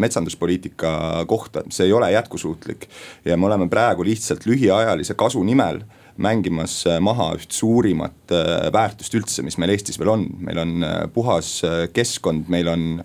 metsanduspoliitika 0.00 0.65
poliitika 0.66 1.24
kohta, 1.26 1.62
see 1.70 1.86
ei 1.86 1.92
ole 1.92 2.12
jätkusuutlik. 2.12 2.88
ja 3.24 3.36
me 3.36 3.46
oleme 3.46 3.68
praegu 3.68 4.04
lihtsalt 4.04 4.46
lühiajalise 4.46 5.14
kasu 5.14 5.42
nimel 5.42 5.80
mängimas 6.16 6.84
maha 7.00 7.34
üht 7.36 7.52
suurimat 7.52 8.32
äh, 8.32 8.72
väärtust 8.72 9.14
üldse, 9.14 9.42
mis 9.42 9.58
meil 9.58 9.70
Eestis 9.70 9.98
veel 9.98 10.08
on, 10.08 10.26
meil 10.40 10.58
on 10.58 10.82
äh, 10.82 11.08
puhas 11.12 11.62
äh, 11.64 11.88
keskkond, 11.92 12.48
meil 12.48 12.68
on 12.68 13.02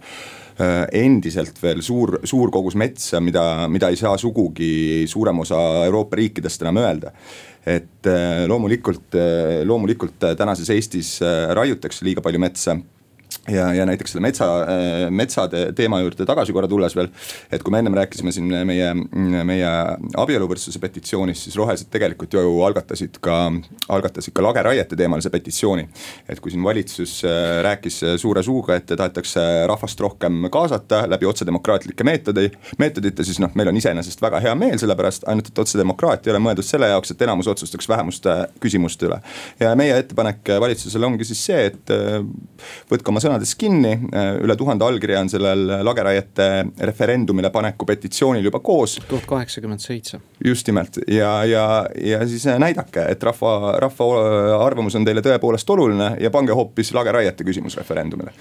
endiselt 0.93 1.55
veel 1.57 1.79
suur, 1.81 2.19
suur 2.27 2.51
kogus 2.53 2.75
metsa, 2.77 3.17
mida, 3.19 3.65
mida 3.71 3.87
ei 3.89 3.95
saa 3.97 4.13
sugugi 4.19 5.07
suurem 5.09 5.39
osa 5.41 5.57
Euroopa 5.87 6.19
riikidest 6.19 6.61
enam 6.61 6.77
öelda. 6.77 7.13
Et 7.65 8.05
loomulikult, 8.51 9.15
loomulikult 9.65 10.21
tänases 10.37 10.69
Eestis 10.69 11.15
raiutakse 11.57 12.05
liiga 12.05 12.21
palju 12.21 12.43
metsa 12.43 12.75
ja, 13.49 13.73
ja 13.73 13.85
näiteks 13.85 14.11
selle 14.13 14.21
metsa, 14.21 14.45
äh, 14.61 15.09
metsade 15.09 15.63
teema 15.75 15.99
juurde 16.01 16.25
tagasi 16.25 16.53
korra 16.53 16.67
tulles 16.69 16.95
veel. 16.95 17.09
et 17.51 17.63
kui 17.63 17.73
me 17.73 17.79
ennem 17.81 17.95
rääkisime 17.97 18.31
siin 18.31 18.49
meie, 18.67 18.91
meie 19.47 19.71
abieluvõrdsuse 20.17 20.79
petitsioonist, 20.79 21.47
siis 21.47 21.57
rohelised 21.57 21.89
tegelikult 21.93 22.33
ju 22.37 22.61
algatasid 22.67 23.17
ka, 23.21 23.37
algatasid 23.89 24.35
ka 24.37 24.45
lageraiete 24.45 24.95
teemalise 24.95 25.29
petitsiooni. 25.33 25.87
et 26.29 26.39
kui 26.39 26.53
siin 26.53 26.63
valitsus 26.63 27.23
äh, 27.25 27.61
rääkis 27.65 28.01
suure 28.21 28.43
suuga, 28.43 28.77
et 28.77 28.85
tahetakse 28.85 29.41
rahvast 29.67 29.99
rohkem 29.99 30.45
kaasata 30.51 31.03
läbi 31.09 31.25
otsedemokraatlike 31.25 32.03
meetodi, 32.03 32.51
meetodite, 32.77 33.25
siis 33.25 33.41
noh, 33.41 33.53
meil 33.55 33.73
on 33.73 33.77
iseenesest 33.77 34.21
väga 34.21 34.39
hea 34.43 34.53
meel 34.55 34.77
selle 34.81 34.95
pärast, 34.95 35.25
ainult 35.27 35.49
et 35.49 35.63
otsedemokraatia 35.65 36.31
ei 36.31 36.35
ole 36.35 36.43
mõeldud 36.45 36.67
selle 36.67 36.91
jaoks, 36.93 37.13
et 37.13 37.25
enamus 37.25 37.49
otsustaks 37.49 37.89
vähemuste 37.89 38.37
küsimuste 38.61 39.09
üle. 39.09 39.21
ja 39.59 39.73
meie 39.75 39.97
ettepanek 39.97 40.55
valitsusele 40.61 41.09
ongi 41.09 41.25
siis 41.25 41.45
see, 41.49 41.65
et 41.71 41.95
äh, 41.95 42.21
võtke 42.91 43.09
oma 43.09 43.23
sõna 43.23 43.30
sõnadest 43.31 43.57
kinni, 43.59 43.93
äh, 44.11 44.33
üle 44.43 44.55
tuhande 44.59 44.85
allkirja 44.85 45.21
on 45.23 45.31
sellel 45.31 45.63
lageraiete 45.85 46.47
referendumile 46.87 47.51
paneku 47.53 47.87
petitsioonil 47.87 48.45
juba 48.49 48.59
koos. 48.59 48.99
tuhat 49.07 49.25
kaheksakümmend 49.25 49.79
seitse. 49.79 50.19
just 50.45 50.67
nimelt 50.67 50.97
ja, 51.07 51.43
ja, 51.45 51.87
ja 51.95 52.27
siis 52.27 52.45
äh, 52.47 52.59
näidake, 52.59 53.05
et 53.09 53.23
rahva, 53.23 53.77
rahva 53.79 54.09
äh, 54.19 54.65
arvamus 54.65 54.95
on 54.95 55.05
teile 55.05 55.21
tõepoolest 55.21 55.69
oluline 55.69 56.15
ja 56.19 56.31
pange 56.31 56.53
hoopis 56.53 56.93
lageraiete 56.93 57.43
küsimus 57.47 57.77
referendumile 57.77 58.33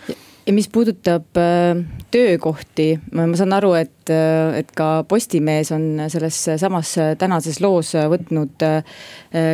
ja 0.47 0.55
mis 0.55 0.69
puudutab 0.73 1.37
äh, 1.39 1.79
töökohti, 2.11 2.89
ma 3.17 3.27
saan 3.39 3.55
aru, 3.57 3.73
et, 3.79 4.11
äh, 4.13 4.57
et 4.61 4.73
ka 4.77 5.05
Postimees 5.09 5.73
on 5.75 5.85
selles 6.13 6.39
samas 6.61 6.95
tänases 7.21 7.61
loos 7.63 7.93
võtnud 8.13 8.65
äh, 8.67 8.99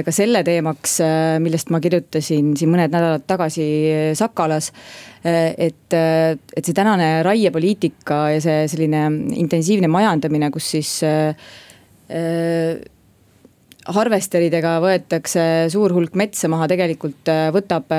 ka 0.06 0.14
selle 0.14 0.42
teemaks, 0.46 0.98
millest 1.42 1.72
ma 1.74 1.80
kirjutasin 1.84 2.54
siin 2.58 2.72
mõned 2.72 2.94
nädalad 2.94 3.26
tagasi 3.28 3.66
Sakalas. 4.16 4.72
et, 5.26 5.92
et 5.92 6.62
see 6.64 6.74
tänane 6.74 7.22
raiepoliitika 7.26 8.18
ja 8.36 8.40
see 8.40 8.68
selline 8.70 9.00
intensiivne 9.34 9.88
majandamine, 9.90 10.52
kus 10.54 10.68
siis 10.76 10.92
harvesteridega 13.96 14.76
võetakse 14.84 15.66
suur 15.74 15.96
hulk 15.96 16.14
metsa 16.14 16.48
maha, 16.52 16.70
tegelikult 16.70 17.32
võtab 17.58 17.90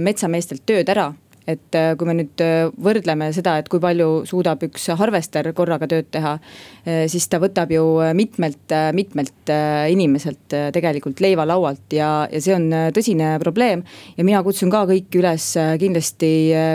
metsameestelt 0.00 0.64
tööd 0.64 0.88
ära 0.96 1.10
et 1.46 1.78
äh, 1.78 1.94
kui 1.98 2.08
me 2.08 2.16
nüüd 2.18 2.42
äh, 2.42 2.68
võrdleme 2.82 3.30
seda, 3.34 3.56
et 3.60 3.70
kui 3.70 3.80
palju 3.82 4.24
suudab 4.28 4.62
üks 4.66 4.88
harvester 4.98 5.48
korraga 5.56 5.88
tööd 5.90 6.10
teha, 6.14 6.36
äh, 6.84 7.04
siis 7.10 7.28
ta 7.30 7.40
võtab 7.42 7.72
ju 7.74 7.84
mitmelt, 8.18 8.74
mitmelt 8.96 9.52
inimeselt 9.92 10.54
tegelikult 10.74 11.20
leiva 11.22 11.46
laualt 11.46 11.94
ja, 11.94 12.10
ja 12.32 12.42
see 12.42 12.54
on 12.56 12.68
tõsine 12.94 13.36
probleem. 13.42 13.84
ja 14.16 14.26
mina 14.26 14.42
kutsun 14.46 14.70
ka 14.72 14.84
kõiki 14.90 15.20
üles 15.20 15.48
kindlasti 15.80 16.30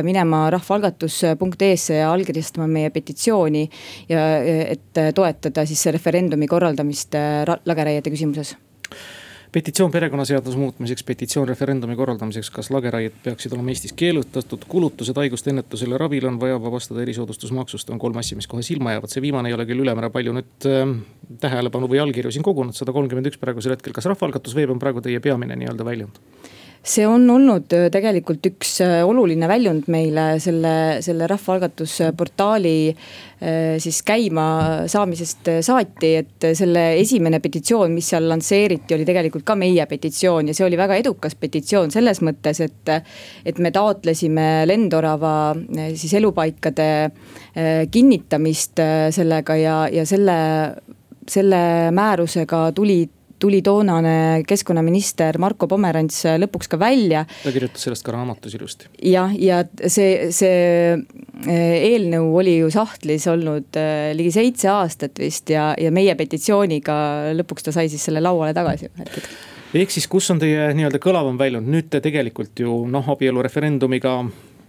minema 0.08 0.46
rahvaalgatus.ee-sse 0.56 2.00
ja 2.00 2.12
allkirjastama 2.14 2.68
meie 2.72 2.92
petitsiooni 2.94 3.68
ja 4.10 4.26
et 4.42 5.02
toetada 5.16 5.66
siis 5.68 5.86
referendumi 5.94 6.48
korraldamist 6.52 7.18
lageraiete 7.66 8.14
küsimuses 8.14 8.56
petitsioon 9.52 9.92
perekonnaseaduse 9.92 10.58
muutmiseks, 10.58 11.04
petitsioon 11.04 11.48
referendumi 11.48 11.96
korraldamiseks, 12.00 12.50
kas 12.56 12.70
lageraied 12.72 13.18
peaksid 13.24 13.54
olema 13.56 13.74
Eestis 13.74 13.94
keelutatud, 14.00 14.64
kulutused 14.72 15.18
haiguste 15.20 15.52
ennetusele, 15.52 15.98
ravile 16.00 16.30
on 16.32 16.40
vaja 16.40 16.60
vabastada 16.62 17.04
erisoodustusmaksust, 17.04 17.92
on 17.92 18.00
kolm 18.00 18.20
asja, 18.22 18.38
mis 18.40 18.48
kohe 18.52 18.64
silma 18.66 18.96
jäävad. 18.96 19.12
see 19.12 19.26
viimane 19.28 19.52
ei 19.52 19.58
ole 19.58 19.68
küll 19.68 19.84
ülemäära 19.84 20.10
palju 20.14 20.36
nüüd 20.38 20.70
äh, 20.70 20.96
tähelepanu 21.44 21.92
või 21.92 22.00
allkirju 22.06 22.32
siin 22.32 22.48
kogunud, 22.48 22.78
sada 22.78 22.96
kolmkümmend 22.96 23.32
üks 23.32 23.42
praegusel 23.42 23.76
hetkel. 23.76 23.94
kas 23.94 24.08
rahvaalgatus 24.14 24.56
veeb 24.56 24.72
on 24.72 24.80
praegu 24.80 25.04
teie 25.04 25.20
peamine 25.20 25.60
nii-öelda 25.60 25.86
väljund? 25.86 26.24
See 26.82 27.06
on 27.06 27.28
olnud 27.30 27.74
äh, 27.78 27.90
tegelikult 27.94 28.46
üks 28.50 28.80
äh, 28.82 29.02
oluline 29.06 29.46
väljund 29.50 29.86
meile 29.94 30.40
selle, 30.42 30.74
selle 31.06 31.28
rahvaalgatusportaali 31.30 32.74
äh, 32.90 33.78
siis 33.82 34.00
käima 34.06 34.46
saamisest 34.90 35.52
saati, 35.68 36.12
et 36.24 36.48
selle 36.58 36.88
esimene 36.98 37.38
petitsioon, 37.44 37.94
mis 37.94 38.10
seal 38.14 38.26
lansseeriti, 38.32 38.96
oli 38.98 39.06
tegelikult 39.06 39.46
ka 39.46 39.56
meie 39.60 39.86
petitsioon 39.86 40.50
ja 40.50 40.58
see 40.58 40.66
oli 40.66 40.80
väga 40.80 40.98
edukas 41.04 41.38
petitsioon 41.38 41.94
selles 41.94 42.24
mõttes, 42.26 42.64
et. 42.66 42.94
et 43.46 43.58
me 43.62 43.70
taotlesime 43.74 44.66
lendorava 44.66 45.54
siis 45.96 46.14
elupaikade 46.18 46.88
kinnitamist 47.92 48.80
sellega 49.14 49.56
ja, 49.60 49.76
ja 49.92 50.06
selle, 50.08 50.38
selle 51.30 51.62
määrusega 51.96 52.64
tulid 52.76 53.21
tuli 53.42 53.62
toonane 53.66 54.44
keskkonnaminister 54.48 55.40
Marko 55.42 55.68
Pomerants 55.72 56.24
lõpuks 56.42 56.72
ka 56.72 56.80
välja. 56.82 57.26
ta 57.44 57.54
kirjutas 57.54 57.88
sellest 57.88 58.06
ka 58.06 58.16
raamatus 58.16 58.56
ilusti. 58.58 58.90
jah, 59.12 59.34
ja 59.38 59.64
see, 59.88 60.32
see 60.36 60.96
eh, 60.96 61.78
eelnõu 61.92 62.34
oli 62.42 62.58
ju 62.60 62.72
sahtlis 62.74 63.28
olnud 63.32 63.80
eh, 63.80 64.12
ligi 64.18 64.34
seitse 64.38 64.72
aastat 64.72 65.22
vist 65.22 65.50
ja, 65.54 65.72
ja 65.80 65.94
meie 65.94 66.16
petitsiooniga 66.20 66.98
lõpuks 67.38 67.68
ta 67.68 67.76
sai 67.76 67.90
siis 67.92 68.04
selle 68.10 68.24
lauale 68.24 68.54
tagasi 68.58 68.92
ehk 69.80 69.94
siis, 69.94 70.08
kus 70.12 70.28
on 70.34 70.40
teie 70.42 70.72
nii-öelda 70.76 71.00
kõlavam 71.02 71.38
väljund, 71.40 71.70
nüüd 71.72 71.88
te 71.92 72.02
tegelikult 72.04 72.60
ju 72.60 72.82
noh, 72.92 73.08
abielureferendumiga 73.14 74.18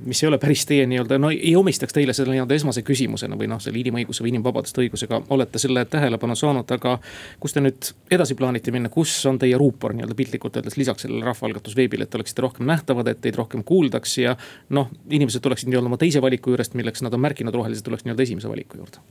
mis 0.05 0.23
ei 0.23 0.29
ole 0.29 0.39
päris 0.43 0.65
teie 0.67 0.87
nii-öelda, 0.91 1.19
no 1.19 1.31
ei 1.31 1.55
omistaks 1.57 1.95
teile 1.97 2.15
selle 2.17 2.35
nii-öelda 2.35 2.57
esmase 2.57 2.83
küsimusena 2.87 3.39
või 3.39 3.49
noh, 3.51 3.61
selle 3.63 3.81
inimõiguse 3.81 4.25
või 4.25 4.33
inimvabaduste 4.33 4.85
õigusega 4.85 5.23
olete 5.35 5.63
selle 5.63 5.85
tähelepanu 5.91 6.37
saanud, 6.39 6.71
aga. 6.77 6.99
kus 7.41 7.57
te 7.57 7.65
nüüd 7.65 7.93
edasi 8.11 8.37
plaanite 8.39 8.75
minna, 8.75 8.93
kus 8.93 9.15
on 9.31 9.41
teie 9.43 9.59
ruupor 9.59 9.97
nii-öelda 9.97 10.17
piltlikult 10.19 10.61
öeldes 10.61 10.79
lisaks 10.81 11.07
sellele 11.07 11.27
rahvaalgatus 11.29 11.77
veebile, 11.77 12.09
et 12.09 12.15
oleksite 12.19 12.45
rohkem 12.45 12.69
nähtavad, 12.69 13.11
et 13.13 13.21
teid 13.25 13.39
rohkem 13.39 13.65
kuuldaks 13.65 14.19
ja. 14.19 14.37
noh, 14.71 14.91
inimesed 15.11 15.45
tuleksid 15.45 15.71
nii-öelda 15.71 15.93
oma 15.93 16.01
teise 16.01 16.23
valiku 16.23 16.55
juurest, 16.55 16.79
milleks 16.79 17.05
nad 17.07 17.15
on 17.15 17.23
märkinud 17.23 17.55
rohelised, 17.55 17.87
tuleks 17.87 18.07
nii-öelda 18.07 18.29
esimese 18.29 18.51
valiku 18.53 18.83
juurde 18.83 19.03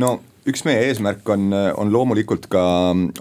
no 0.00 0.18
üks 0.44 0.60
meie 0.66 0.82
eesmärk 0.90 1.28
on, 1.32 1.46
on 1.80 1.90
loomulikult 1.92 2.46
ka 2.52 2.62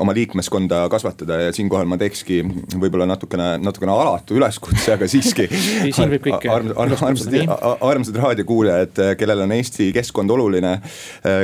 oma 0.04 0.14
liikmeskonda 0.16 0.84
kasvatada 0.92 1.38
ja 1.46 1.52
siinkohal 1.56 1.88
ma 1.88 1.96
teekski 2.00 2.42
võib-olla 2.76 3.08
natukene, 3.08 3.54
natukene 3.64 3.94
alatu 3.96 4.36
üleskutse, 4.36 4.96
aga 4.98 5.08
siiski 5.08 5.46
kõike 6.28 6.52
arm, 6.52 6.74
arm, 6.76 6.96
armsad, 7.08 7.38
armsad 7.80 8.20
raadiokuulajad, 8.20 9.04
kellel 9.20 9.46
on 9.46 9.56
Eesti 9.56 9.92
keskkond 9.96 10.34
oluline, 10.36 10.74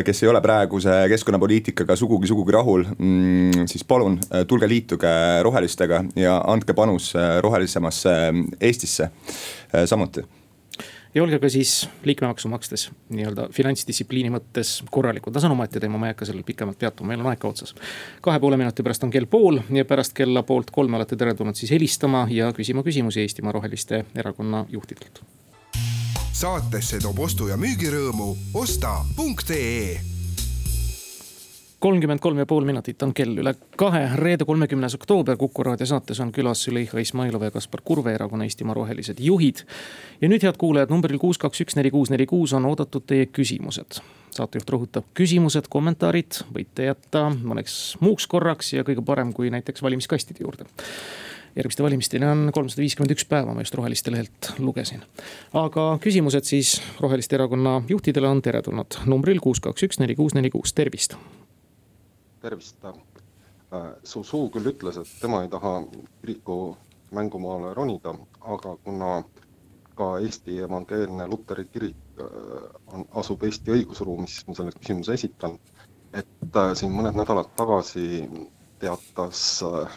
kes 0.05 0.23
ei 0.23 0.31
ole 0.31 0.41
praeguse 0.43 0.97
keskkonnapoliitikaga 1.13 1.95
sugugi, 1.99 2.27
sugugi 2.31 2.55
rahul, 2.57 2.83
mm, 2.97 3.69
siis 3.71 3.87
palun 3.87 4.19
tulge 4.51 4.67
liituge 4.67 5.13
rohelistega 5.47 6.03
ja 6.19 6.41
andke 6.51 6.75
panus 6.75 7.13
rohelisemasse 7.45 8.17
Eestisse 8.59 9.09
samuti 9.87 10.25
ja 11.15 11.23
olge 11.23 11.39
ka 11.39 11.49
siis 11.49 11.89
liikmemaksu 12.05 12.49
makstes 12.51 12.89
nii-öelda 13.09 13.47
finantsdistsipliini 13.53 14.31
mõttes 14.33 14.75
korralikud, 14.91 15.35
see 15.39 15.49
on 15.49 15.55
omaette 15.55 15.81
teema, 15.81 15.97
ma 15.97 16.09
ei 16.09 16.13
hakka 16.13 16.29
sellel 16.29 16.45
pikemalt 16.47 16.79
peatuma, 16.81 17.13
meil 17.13 17.23
on 17.23 17.31
aeg 17.31 17.41
ka 17.41 17.49
otsas. 17.49 17.73
kahe 18.21 18.39
poole 18.39 18.57
minuti 18.57 18.85
pärast 18.85 19.03
on 19.03 19.13
kell 19.13 19.29
pool 19.29 19.61
ja 19.73 19.85
pärast 19.85 20.13
kella 20.17 20.43
poolt 20.43 20.71
kolme 20.71 20.99
olete 20.99 21.17
teretulnud 21.17 21.57
siis 21.57 21.71
helistama 21.71 22.27
ja 22.29 22.53
küsima 22.53 22.83
küsimusi 22.85 23.25
Eestimaa 23.25 23.51
Roheliste 23.51 24.05
Erakonna 24.15 24.65
juhtidelt. 24.69 25.21
saatesse 26.31 26.99
toob 26.99 27.19
ostu- 27.19 27.49
ja 27.49 27.57
müügirõõmu 27.57 28.35
osta.ee 28.53 30.18
kolmkümmend 31.79 32.19
kolm 32.19 32.37
ja 32.37 32.45
pool 32.45 32.65
minutit 32.67 33.03
on 33.03 33.13
kell 33.15 33.37
üle 33.39 33.53
kahe, 33.79 34.01
reede, 34.19 34.45
kolmekümnes 34.45 34.95
oktoober, 34.97 35.37
Kuku 35.39 35.63
raadio 35.63 35.87
saates 35.87 36.19
on 36.19 36.31
külas 36.35 36.65
Züleyxa 36.65 36.99
Izmailova 36.99 37.47
ja 37.47 37.55
Kaspar 37.55 37.81
Kurve, 37.85 38.13
erakonna 38.13 38.47
Eestimaa 38.47 38.75
Rohelised 38.75 39.21
juhid. 39.23 39.63
ja 40.21 40.29
nüüd, 40.29 40.43
head 40.43 40.59
kuulajad, 40.59 40.91
numbril 40.91 41.19
kuus, 41.19 41.39
kaks, 41.39 41.63
üks, 41.63 41.77
neli, 41.79 41.91
kuus, 41.91 42.11
neli, 42.11 42.27
kuus 42.27 42.53
on 42.53 42.67
oodatud 42.67 43.07
teie 43.07 43.29
küsimused. 43.31 44.01
saatejuht 44.35 44.75
rõhutab, 44.75 45.07
küsimused, 45.15 45.71
kommentaarid 45.71 46.43
võite 46.53 46.91
jätta 46.91 47.29
mõneks 47.31 47.97
muuks 48.03 48.27
korraks 48.27 48.73
ja 48.73 48.83
kõige 48.83 49.05
parem, 49.05 49.33
kui 49.33 49.49
näiteks 49.49 49.83
valimiskastide 49.83 50.43
juurde 50.43 50.67
järgmiste 51.55 51.83
valimisteni 51.83 52.25
on 52.27 52.51
kolmsada 52.53 52.83
viiskümmend 52.83 53.15
üks 53.15 53.25
päeva, 53.27 53.55
ma 53.55 53.63
just 53.63 53.73
Roheliste 53.73 54.11
lehelt 54.11 54.51
lugesin. 54.59 55.01
aga 55.53 55.97
küsimused 56.03 56.45
siis 56.45 56.77
Roheliste 56.99 57.39
Erakonna 57.39 57.81
juhtidele 57.89 58.27
on 58.27 58.41
teretulnud 58.41 59.01
numbril 59.05 59.39
kuus, 59.39 59.59
kaks, 59.59 59.87
üks, 59.87 59.99
neli, 59.99 60.15
kuus, 60.15 60.37
neli, 60.37 60.51
kuus, 60.53 60.75
tervist 60.77 61.17
tervist. 62.41 62.85
Äh, 62.85 63.91
su 64.03 64.23
suu 64.23 64.49
küll 64.49 64.71
ütles, 64.71 64.97
et 64.97 65.09
tema 65.21 65.43
ei 65.45 65.49
taha 65.49 65.75
kiriku 66.21 66.75
mängumaale 67.13 67.73
ronida, 67.77 68.15
aga 68.41 68.71
kuna 68.85 69.09
ka 69.99 70.07
Eesti 70.23 70.55
Evangeelne 70.65 71.27
Luteri 71.29 71.65
Kirik 71.69 72.21
äh, 72.23 72.63
on, 72.93 73.05
asub 73.21 73.45
Eesti 73.45 73.75
õigusruumis, 73.75 74.39
siis 74.39 74.47
ma 74.49 74.57
selle 74.57 74.73
küsimuse 74.77 75.13
esitan. 75.19 75.59
et 76.13 76.57
äh, 76.57 76.71
siin 76.73 76.95
mõned 76.95 77.13
nädalad 77.13 77.51
tagasi 77.59 78.25
teatas 78.81 79.43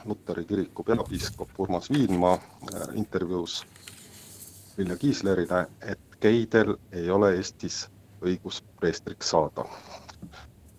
Luteri 0.04 0.44
kiriku 0.44 0.84
peapiiskop 0.84 1.56
Urmas 1.64 1.88
Viilma 1.90 2.34
intervjuus 2.92 3.62
Vilja 4.76 4.96
Kiislerile, 4.96 5.66
et 5.80 6.20
geidel 6.20 6.76
ei 6.92 7.08
ole 7.11 7.37
Eestis 7.38 7.87
õigus 8.20 8.61
preestriks 8.80 9.32
saada 9.32 9.64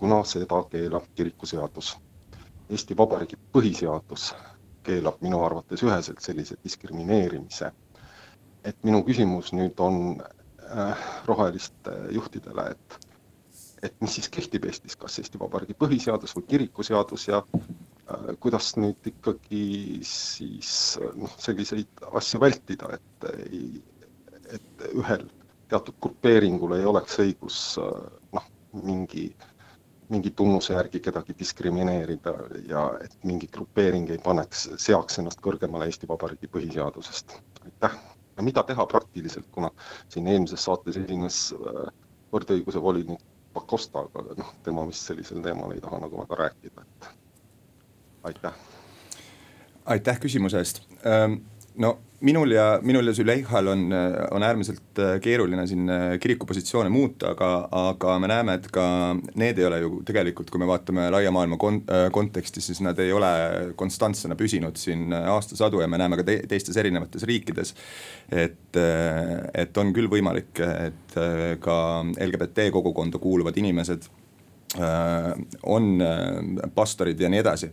kuna 0.04 0.24
seda 0.28 0.58
keelab 0.68 1.06
kirikuseadus. 1.16 1.94
Eesti 2.70 2.96
Vabariigi 3.00 3.38
põhiseadus 3.56 4.34
keelab 4.84 5.22
minu 5.24 5.38
arvates 5.46 5.84
üheselt 5.86 6.20
sellise 6.26 6.58
diskrimineerimise. 6.63 7.72
et 8.63 8.78
minu 8.88 9.00
küsimus 9.04 9.52
nüüd 9.56 9.80
on 9.84 9.96
äh, 10.20 11.06
roheliste 11.28 11.94
juhtidele, 12.16 12.66
et, 12.72 13.08
et 13.84 13.96
mis 14.04 14.16
siis 14.16 14.28
kehtib 14.32 14.68
Eestis, 14.68 14.96
kas 15.00 15.16
Eesti 15.20 15.39
Vabariigi 15.39 15.76
põhiseadus 15.80 16.36
või 16.36 16.46
kirikuseadus 16.52 17.28
ja 17.30 17.39
äh, 17.54 18.28
kuidas 18.44 18.74
nüüd 18.76 19.12
ikkagi 19.13 19.63
siis 20.12 20.74
noh, 21.16 21.32
selliseid 21.48 22.04
asju 22.12 22.44
vältida, 22.44 22.92
et 23.00 23.30
ei, 23.48 23.72
et 24.60 24.86
ühel 24.92 25.28
teatud 25.72 25.96
grupeeringul 26.04 26.76
ei 26.82 26.92
oleks 26.92 27.20
õigus 27.24 27.63
äh, 27.80 28.06
noh, 28.36 28.52
mingi 28.84 29.30
äh, 29.32 29.53
mingi 30.10 30.32
tunnuse 30.32 30.74
järgi 30.74 31.00
kedagi 31.00 31.36
diskrimineerida 31.39 32.34
ja 32.68 32.84
et 33.04 33.16
mingi 33.24 33.48
grupeering 33.48 34.10
ei 34.10 34.20
paneks, 34.24 34.70
seaks 34.78 35.20
ennast 35.20 35.42
kõrgemale 35.44 35.88
Eesti 35.89 36.08
Vabariigi 36.10 36.50
põhiseadusest. 36.52 37.38
aitäh. 37.66 37.98
ja 38.38 38.44
mida 38.44 38.63
teha 38.63 38.86
praktiliselt, 38.86 39.48
kuna 39.52 39.70
siin 40.10 40.28
eelmises 40.28 40.63
saates 40.63 40.98
esines 40.98 41.54
äh, 41.54 41.88
võrdõiguse 42.34 42.82
volinik 42.82 43.22
Pakosta, 43.54 44.00
aga 44.00 44.34
noh, 44.38 44.54
tema 44.66 44.82
vist 44.89 45.06
sellisel 45.06 45.44
teemal 45.46 45.76
ei 45.76 45.82
taha 45.82 46.00
nagu 46.02 46.18
väga 46.24 46.36
rääkida, 46.39 46.82
et 46.82 47.10
aitäh. 48.24 48.54
aitäh 49.86 50.20
küsimuse 50.20 50.58
eest 50.58 50.82
ähm, 51.06 51.44
no 51.82 51.98
minul 52.24 52.54
ja, 52.56 52.80
minul 52.82 53.08
ja 53.08 53.14
Züleyhal 53.14 53.68
on, 53.68 53.84
on 54.32 54.44
äärmiselt 54.44 55.00
äh, 55.00 55.18
keeruline 55.22 55.66
siin 55.68 55.90
äh, 55.92 56.06
kiriku 56.24 56.48
positsioone 56.48 56.90
muuta, 56.90 57.34
aga, 57.34 57.50
aga 57.90 58.16
me 58.24 58.30
näeme, 58.32 58.56
et 58.60 58.70
ka 58.74 58.86
need 59.40 59.60
ei 59.60 59.68
ole 59.68 59.82
ju 59.84 59.92
tegelikult, 60.08 60.52
kui 60.54 60.62
me 60.62 60.70
vaatame 60.70 61.10
laia 61.12 61.34
maailma 61.36 61.60
kon-, 61.60 61.82
äh, 61.92 62.08
kontekstis, 62.16 62.70
siis 62.72 62.80
nad 62.86 63.00
ei 63.04 63.12
ole 63.16 63.34
konstantsena 63.80 64.38
püsinud 64.40 64.80
siin 64.80 65.12
aastasadu 65.20 65.84
ja 65.84 65.90
me 65.92 66.00
näeme 66.00 66.20
ka 66.22 66.28
te 66.28 66.40
teistes 66.50 66.80
erinevates 66.80 67.28
riikides. 67.28 67.76
et, 68.32 68.78
et 69.54 69.78
on 69.78 69.92
küll 69.94 70.08
võimalik, 70.10 70.58
et 70.64 71.16
ka 71.62 71.78
LGBT 72.24 72.70
kogukonda 72.74 73.20
kuuluvad 73.22 73.58
inimesed 73.60 74.08
on 75.64 76.02
äh, 76.02 76.70
pastorid 76.76 77.20
ja 77.22 77.30
nii 77.30 77.42
edasi. 77.44 77.70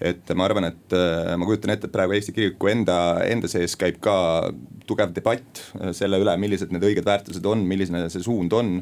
et 0.00 0.30
ma 0.36 0.46
arvan, 0.46 0.68
et 0.70 0.94
äh, 0.94 1.32
ma 1.38 1.48
kujutan 1.48 1.74
ette, 1.74 1.88
et 1.88 1.94
praegu 1.94 2.14
Eesti 2.14 2.34
kiriku 2.36 2.70
enda, 2.70 2.98
enda 3.26 3.50
sees 3.50 3.74
käib 3.80 3.98
ka 4.04 4.16
tugev 4.86 5.14
debatt 5.16 5.64
selle 5.96 6.20
üle, 6.22 6.36
millised 6.38 6.70
need 6.74 6.84
õiged 6.86 7.06
väärtused 7.06 7.46
on, 7.48 7.64
milline 7.66 8.06
see 8.12 8.22
suund 8.22 8.52
on 8.54 8.80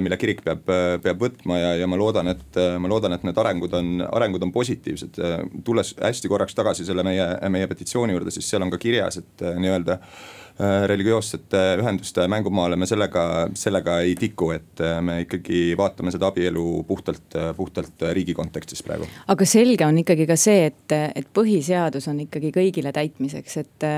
mille 0.00 0.16
kirik 0.16 0.38
peab, 0.40 0.62
peab 1.04 1.18
võtma 1.20 1.58
ja, 1.58 1.72
ja 1.76 1.86
ma 1.90 1.98
loodan, 2.00 2.30
et 2.30 2.56
ma 2.80 2.88
loodan, 2.88 3.12
et 3.12 3.26
need 3.26 3.36
arengud 3.36 3.74
on, 3.76 3.90
arengud 4.06 4.46
on 4.46 4.52
positiivsed. 4.54 5.18
tulles 5.66 5.90
hästi 5.98 6.30
korraks 6.30 6.56
tagasi 6.56 6.86
selle 6.88 7.04
meie, 7.04 7.26
meie 7.52 7.68
petitsiooni 7.68 8.14
juurde, 8.16 8.32
siis 8.32 8.48
seal 8.48 8.64
on 8.64 8.72
ka 8.72 8.80
kirjas, 8.80 9.18
et 9.20 9.44
nii-öelda 9.58 9.98
Äh, 9.98 10.43
religioossete 10.86 11.60
ühenduste 11.80 12.28
mängumaale 12.30 12.76
me 12.78 12.86
sellega, 12.86 13.24
sellega 13.58 13.98
ei 14.06 14.14
tiku, 14.18 14.52
et 14.54 14.80
äh, 14.84 15.00
me 15.02 15.20
ikkagi 15.24 15.74
vaatame 15.78 16.12
seda 16.14 16.28
abielu 16.30 16.84
puhtalt, 16.86 17.34
äh, 17.34 17.50
puhtalt 17.56 18.04
riigi 18.14 18.36
kontekstis 18.38 18.84
praegu. 18.86 19.08
aga 19.34 19.48
selge 19.48 19.86
on 19.86 19.98
ikkagi 20.04 20.28
ka 20.30 20.36
see, 20.38 20.68
et, 20.70 20.94
et 20.94 21.26
põhiseadus 21.34 22.06
on 22.12 22.22
ikkagi 22.26 22.52
kõigile 22.54 22.94
täitmiseks, 22.94 23.56
et 23.64 23.88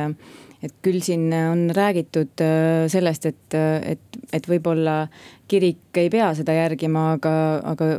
et 0.64 0.72
küll 0.82 1.02
siin 1.04 1.28
on 1.36 1.66
räägitud 1.76 2.40
sellest, 2.88 3.26
et, 3.28 3.56
et, 3.92 4.20
et 4.32 4.48
võib-olla 4.48 5.02
kirik 5.48 6.00
ei 6.00 6.08
pea 6.10 6.30
seda 6.34 6.56
järgima, 6.56 7.10
aga, 7.18 7.34
aga 7.74 7.90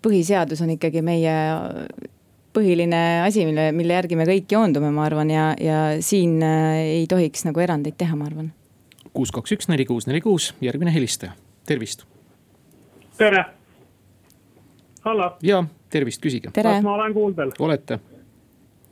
põhiseadus 0.00 0.62
on 0.62 0.70
ikkagi 0.76 1.02
meie 1.04 1.34
põhiline 2.54 3.00
asi, 3.26 3.44
mille, 3.46 3.70
mille 3.76 3.96
järgi 3.96 4.18
me 4.18 4.26
kõik 4.28 4.50
joondume, 4.52 4.90
ma 4.94 5.06
arvan, 5.06 5.30
ja, 5.32 5.50
ja 5.60 5.80
siin 6.04 6.40
äh, 6.42 6.80
ei 7.00 7.06
tohiks 7.10 7.46
nagu 7.46 7.62
erandeid 7.62 7.98
teha, 8.00 8.18
ma 8.18 8.26
arvan. 8.30 8.50
kuus, 9.14 9.32
kaks, 9.34 9.54
üks, 9.56 9.70
neli, 9.70 9.86
kuus, 9.86 10.08
neli, 10.10 10.22
kuus, 10.24 10.50
järgmine 10.64 10.94
helistaja, 10.94 11.32
tervist. 11.68 12.06
tere. 13.18 13.44
hallo. 15.06 15.32
ja, 15.46 15.62
tervist, 15.90 16.22
küsige. 16.22 16.52
kas 16.54 16.82
ma 16.82 16.94
olen 16.98 17.14
kuuldel? 17.14 17.54
olete. 17.58 18.00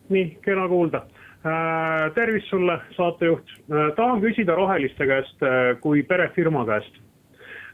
nii, 0.08 0.38
kena 0.44 0.68
kuulda 0.68 1.02
äh,. 1.42 2.08
tervist 2.14 2.50
sulle, 2.50 2.80
saatejuht 2.96 3.50
äh,. 3.58 3.90
tahan 3.96 4.22
küsida 4.22 4.54
Roheliste 4.54 5.06
käest 5.06 5.42
äh, 5.42 5.74
kui 5.82 6.02
perefirma 6.02 6.64
käest. 6.66 7.02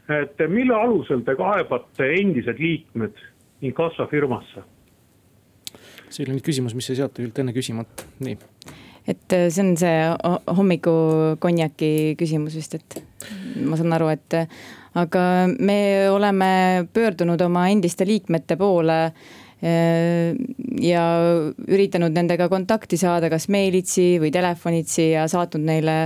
et 0.09 0.49
mille 0.49 0.75
alusel 0.75 1.21
te 1.25 1.35
kaebate 1.35 2.13
endised 2.19 2.59
liikmed 2.59 3.21
inkassofirmasse? 3.61 4.65
See 6.15 6.25
oli 6.25 6.37
nüüd 6.37 6.45
küsimus, 6.45 6.75
mis 6.77 6.87
sai 6.89 6.97
saatejuhilt 7.01 7.43
enne 7.43 7.53
küsimata, 7.55 8.07
nii. 8.23 8.37
et 9.11 9.37
äh, 9.37 9.47
see 9.53 9.63
on 9.65 9.75
see 9.79 9.95
hommikukonjaki 10.59 11.91
küsimus 12.19 12.57
vist, 12.57 12.77
et 12.79 12.99
ma 13.65 13.79
saan 13.79 13.95
aru, 13.97 14.11
et 14.15 14.39
aga 14.95 15.23
me 15.59 15.79
oleme 16.11 16.51
pöördunud 16.95 17.41
oma 17.43 17.67
endiste 17.73 18.07
liikmete 18.07 18.55
poole 18.59 18.99
äh, 19.05 19.35
ja 20.81 21.03
üritanud 21.67 22.15
nendega 22.15 22.47
kontakti 22.51 22.99
saada, 22.99 23.29
kas 23.31 23.47
meilitsi 23.51 24.15
või 24.21 24.31
telefonitsi 24.35 25.11
ja 25.13 25.27
saatnud 25.31 25.65
neile 25.67 25.97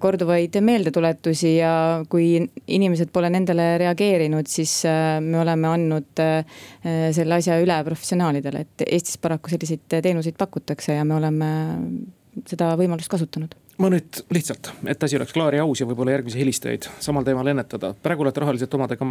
korduvaid 0.00 0.54
meeldetuletusi 0.62 1.56
ja 1.56 1.72
kui 2.08 2.36
inimesed 2.38 3.10
pole 3.14 3.30
nendele 3.34 3.72
reageerinud, 3.82 4.46
siis 4.46 4.78
me 5.20 5.40
oleme 5.40 5.68
andnud 5.68 6.22
selle 7.16 7.38
asja 7.40 7.58
üle 7.62 7.78
professionaalidele, 7.88 8.62
et 8.62 8.86
Eestis 8.86 9.18
paraku 9.18 9.50
selliseid 9.50 9.98
teenuseid 9.98 10.38
pakutakse 10.38 10.94
ja 10.94 11.04
me 11.04 11.18
oleme 11.18 11.50
seda 12.46 12.74
võimalust 12.78 13.10
kasutanud 13.10 13.56
ma 13.82 13.90
nüüd 13.92 14.22
lihtsalt, 14.32 14.70
et 14.88 15.02
asi 15.04 15.18
oleks 15.18 15.34
klaar 15.36 15.56
ja 15.56 15.64
aus 15.66 15.82
ja 15.82 15.86
võib-olla 15.88 16.14
järgmisi 16.14 16.40
helistajaid 16.40 16.88
samal 17.02 17.26
teemal 17.26 17.50
ennetada. 17.52 17.92
praegu 18.02 18.24
olete 18.24 18.40
rahaliselt 18.40 18.74
omadega, 18.74 19.08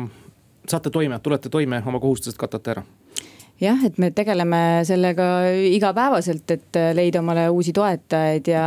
saate 0.67 0.89
toime, 0.89 1.19
tulete 1.19 1.51
toime, 1.53 1.81
oma 1.85 2.01
kohustused 2.01 2.39
katate 2.39 2.73
ära 2.73 2.85
jah, 3.61 3.79
et 3.87 3.97
me 4.01 4.09
tegeleme 4.15 4.59
sellega 4.87 5.25
igapäevaselt, 5.71 6.51
et 6.51 6.79
leida 6.97 7.21
omale 7.23 7.47
uusi 7.53 7.73
toetajaid 7.75 8.49
ja, 8.51 8.65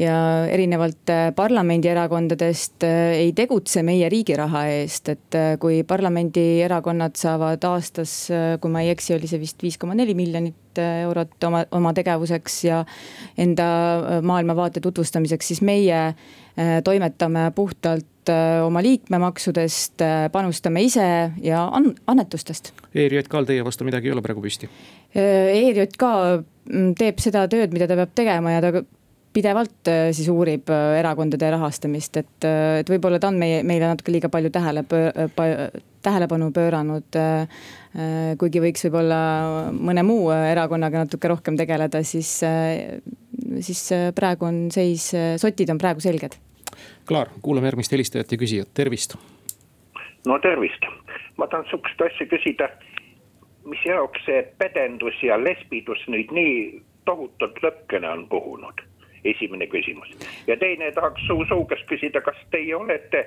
ja 0.00 0.16
erinevalt 0.50 1.12
parlamendierakondadest 1.36 2.86
ei 2.88 3.32
tegutse 3.36 3.84
meie 3.86 4.08
riigi 4.12 4.36
raha 4.38 4.64
eest, 4.72 5.12
et 5.12 5.38
kui 5.60 5.82
parlamendierakonnad 5.88 7.18
saavad 7.20 7.64
aastas, 7.68 8.14
kui 8.60 8.72
ma 8.72 8.84
ei 8.84 8.92
eksi, 8.94 9.16
oli 9.18 9.30
see 9.30 9.42
vist 9.42 9.62
viis 9.64 9.78
koma 9.80 9.96
neli 9.98 10.16
miljonit 10.18 10.80
eurot 10.82 11.44
oma, 11.44 11.66
oma 11.76 11.92
tegevuseks 11.92 12.62
ja 12.64 12.84
enda 13.40 13.66
maailmavaate 14.24 14.80
tutvustamiseks, 14.80 15.52
siis 15.52 15.60
meie 15.66 16.06
toimetame 16.84 17.50
puhtalt 17.54 18.08
Äh, 18.11 18.11
oma 18.30 18.82
liikmemaksudest, 18.84 20.02
äh, 20.04 20.30
panustame 20.32 20.84
ise 20.86 21.04
ja 21.42 21.66
an-, 21.74 21.94
annetustest. 22.06 22.72
ERJK-l 22.94 23.48
teie 23.48 23.64
vastu 23.66 23.86
midagi 23.88 24.10
ei 24.10 24.14
ole 24.14 24.24
praegu 24.24 24.42
püsti? 24.44 24.68
Äh, 25.16 25.52
ERJK 25.58 26.04
mm, 26.04 26.90
teeb 26.98 27.22
seda 27.22 27.46
tööd, 27.50 27.74
mida 27.74 27.88
ta 27.90 27.98
peab 27.98 28.12
tegema 28.14 28.56
ja 28.56 28.64
ta 28.64 28.82
pidevalt 29.32 29.88
siis 30.12 30.26
uurib 30.28 30.68
erakondade 30.68 31.48
rahastamist, 31.54 32.18
et, 32.20 32.44
et 32.82 32.90
võib-olla 32.92 33.16
ta 33.16 33.30
on 33.32 33.38
meie, 33.40 33.62
meile 33.64 33.88
natuke 33.88 34.12
liiga 34.12 34.28
palju 34.28 34.50
tähele 34.52 34.82
pöö-, 34.84 35.70
tähelepanu 36.04 36.50
pööranud. 36.52 37.16
kuigi 38.36 38.60
võiks 38.60 38.84
võib-olla 38.84 39.22
mõne 39.72 40.04
muu 40.04 40.28
erakonnaga 40.36 41.06
natuke 41.06 41.32
rohkem 41.32 41.56
tegeleda, 41.56 42.04
siis, 42.04 42.42
siis 43.64 43.82
praegu 44.20 44.50
on 44.50 44.66
seis, 44.74 45.08
sotid 45.40 45.72
on 45.72 45.80
praegu 45.80 46.04
selged 46.04 46.36
Klaar, 47.08 47.28
kuulame 47.42 47.66
järgmist 47.66 47.92
helistajat 47.92 48.32
ja 48.32 48.38
küsijat, 48.38 48.68
tervist. 48.74 49.16
no 50.26 50.38
tervist, 50.38 50.86
ma 51.36 51.46
tahan 51.46 51.64
sihukest 51.70 52.00
asja 52.00 52.26
küsida. 52.26 52.68
mis 53.64 53.84
jaoks 53.86 54.24
see 54.26 54.42
pedendus 54.58 55.22
ja 55.22 55.38
lesbidus 55.44 55.98
nüüd 56.08 56.30
nii 56.34 56.82
tohutult 57.04 57.58
lõkkena 57.62 58.12
on 58.12 58.28
puhunud? 58.28 58.82
esimene 59.24 59.66
küsimus 59.66 60.08
ja 60.46 60.56
teine 60.56 60.92
tahaks 60.92 61.26
su, 61.26 61.44
su 61.48 61.64
käest 61.70 61.86
küsida, 61.86 62.20
kas 62.20 62.38
teie 62.50 62.74
olete 62.76 63.26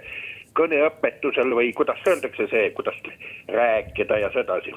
kõneõpetusel 0.59 1.55
või 1.55 1.73
kuidas 1.73 1.99
öeldakse 2.07 2.47
see, 2.51 2.69
kuidas 2.75 2.99
rääkida 3.47 4.17
ja 4.17 4.31
sedasi. 4.33 4.71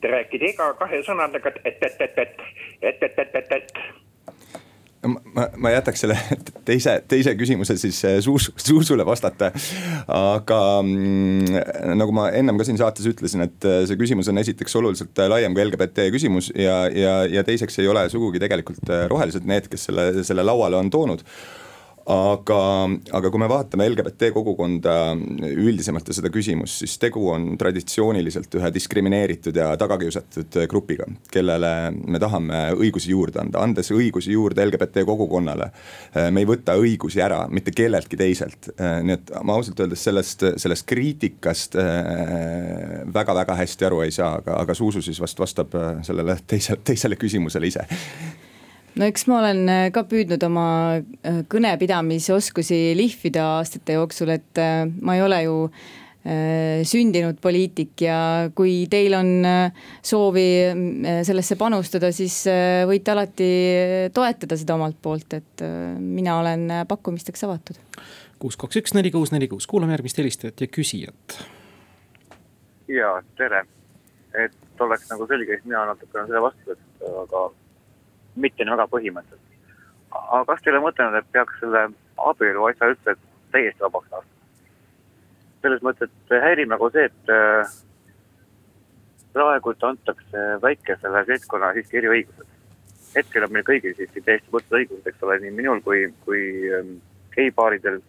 Te 0.00 0.10
räägite 0.10 0.48
iga 0.50 0.72
kahe 0.80 1.02
sõnadega, 1.06 1.52
et, 1.64 1.78
et, 1.82 2.00
et, 2.00 2.18
et, 2.18 2.40
et, 2.82 3.02
et, 3.02 3.18
et, 3.18 3.36
et, 3.36 3.52
et 3.52 5.12
ma, 5.34 5.48
ma 5.56 5.70
jätaks 5.76 6.04
selle 6.04 6.18
teise, 6.66 6.96
teise 7.08 7.34
küsimuse 7.38 7.76
siis 7.80 7.98
eh, 8.08 8.18
Suus, 8.24 8.50
Suusule 8.56 9.06
vastata. 9.06 9.52
aga 10.12 10.60
mm, 10.82 11.96
nagu 11.98 12.14
ma 12.16 12.28
ennem 12.36 12.58
ka 12.60 12.66
siin 12.68 12.80
saates 12.80 13.08
ütlesin, 13.10 13.46
et 13.46 13.68
eh, 13.68 13.82
see 13.88 13.98
küsimus 14.00 14.30
on 14.32 14.42
esiteks 14.42 14.76
oluliselt 14.80 15.24
laiem 15.32 15.56
kui 15.56 15.66
LGBT 15.66 16.08
küsimus 16.14 16.52
ja, 16.56 16.84
ja, 16.88 17.16
ja 17.30 17.46
teiseks 17.46 17.80
ei 17.82 17.90
ole 17.90 18.06
sugugi 18.12 18.42
tegelikult 18.42 18.88
eh, 18.88 19.06
rohelised 19.12 19.48
need, 19.48 19.68
kes 19.72 19.90
selle, 19.90 20.08
selle 20.26 20.46
lauale 20.46 20.80
on 20.80 20.92
toonud 20.92 21.26
aga, 22.10 22.58
aga 23.14 23.30
kui 23.30 23.40
me 23.40 23.48
vaatame 23.50 23.86
LGBT 23.90 24.32
kogukonda 24.34 24.94
üldisemalt 25.52 26.08
ja 26.10 26.16
seda 26.16 26.30
küsimust, 26.34 26.80
siis 26.82 26.96
tegu 27.02 27.28
on 27.30 27.52
traditsiooniliselt 27.60 28.54
ühe 28.58 28.72
diskrimineeritud 28.74 29.56
ja 29.56 29.70
tagakiusatud 29.80 30.58
grupiga, 30.70 31.06
kellele 31.32 31.72
me 31.92 32.20
tahame 32.22 32.64
õigusi 32.74 33.12
juurde 33.14 33.42
anda, 33.44 33.62
andes 33.62 33.92
õigusi 33.94 34.34
juurde 34.34 34.66
LGBT 34.66 35.06
kogukonnale. 35.08 35.70
me 36.30 36.42
ei 36.42 36.48
võta 36.48 36.76
õigusi 36.80 37.22
ära 37.22 37.44
mitte 37.48 37.74
kelleltki 37.74 38.18
teiselt, 38.18 38.72
nii 38.78 39.16
et 39.18 39.34
ma 39.42 39.58
ausalt 39.58 39.80
öeldes 39.84 40.02
sellest, 40.02 40.46
sellest 40.62 40.86
kriitikast 40.88 41.78
väga-väga 43.14 43.58
hästi 43.62 43.88
aru 43.88 44.02
ei 44.06 44.14
saa, 44.14 44.36
aga, 44.42 44.58
aga 44.62 44.74
Zuzu 44.74 45.02
siis 45.02 45.20
vast 45.22 45.38
vastab 45.38 45.76
sellele 46.06 46.38
teisele, 46.46 46.82
teisele 46.84 47.20
küsimusele 47.20 47.70
ise 47.70 47.86
no 48.98 49.08
eks 49.08 49.26
ma 49.30 49.40
olen 49.40 49.64
äh, 49.70 49.88
ka 49.94 50.04
püüdnud 50.08 50.42
oma 50.46 50.66
äh, 50.98 51.42
kõnepidamise 51.50 52.34
oskusi 52.36 52.92
lihvida 52.98 53.44
aastate 53.58 53.96
jooksul, 53.98 54.34
et 54.36 54.60
äh, 54.60 54.84
ma 55.00 55.18
ei 55.18 55.26
ole 55.26 55.42
ju 55.46 55.58
sündinud 56.22 57.40
poliitik 57.42 58.04
ja 58.04 58.16
kui 58.54 58.84
teil 58.86 59.16
on 59.18 59.42
soovi 60.06 60.44
sellesse 61.26 61.56
panustada, 61.58 62.12
siis 62.14 62.36
võite 62.86 63.10
alati 63.10 63.48
toetada 64.14 64.54
seda 64.54 64.76
omalt 64.78 65.00
poolt, 65.02 65.34
et 65.34 65.64
mina 65.98 66.36
olen 66.38 66.62
pakkumisteks 66.86 67.42
avatud. 67.42 67.80
kuus, 68.38 68.54
kaks, 68.54 68.78
üks, 68.78 68.94
neli, 68.94 69.10
kuus, 69.10 69.32
neli, 69.34 69.48
kuus, 69.50 69.66
kuulame 69.66 69.96
järgmist 69.98 70.22
helistajat 70.22 70.62
ja 70.62 70.70
küsijat. 70.70 71.40
ja 72.86 73.10
tere, 73.34 73.64
et 74.44 74.86
oleks 74.86 75.10
nagu 75.10 75.26
selge, 75.26 75.58
siis 75.58 75.66
mina 75.66 75.82
natukene 75.90 76.30
selle 76.30 76.44
vastu, 76.46 76.78
et 76.78 77.10
aga 77.26 77.48
mitte 78.36 78.64
nii 78.64 78.76
väga 78.76 78.88
põhimõtteliselt. 78.92 79.48
aga 80.12 80.44
kas 80.44 80.62
te 80.62 80.70
ei 80.70 80.76
ole 80.76 80.84
mõtelnud, 80.86 81.18
et 81.18 81.32
peaks 81.32 81.60
selle 81.60 81.88
abielu 82.16 82.68
asja 82.68 82.92
üldse 82.92 83.16
täiesti 83.52 83.84
vabaks 83.84 84.10
laskma? 84.10 84.30
selles 85.62 85.82
mõttes, 85.86 86.10
et 86.10 86.42
häirib 86.42 86.70
nagu 86.72 86.88
see, 86.90 87.04
et 87.06 87.30
äh, 87.30 87.74
praegu 89.32 89.74
antakse 89.88 90.46
väikesele 90.62 91.24
seltskonnale 91.28 91.78
siiski 91.78 92.00
eriõigused. 92.02 92.48
hetkel 93.14 93.44
on 93.44 93.52
meil 93.52 93.64
kõigil 93.68 93.94
siiski 93.96 94.22
täiesti 94.24 94.48
võrdsed 94.52 94.76
õigused, 94.78 95.06
eks 95.06 95.22
ole, 95.22 95.38
nii 95.42 95.52
minul 95.52 95.80
kui, 95.84 96.06
kui 96.26 96.42
ähm, 96.72 96.96
geipaaridel. 97.36 98.00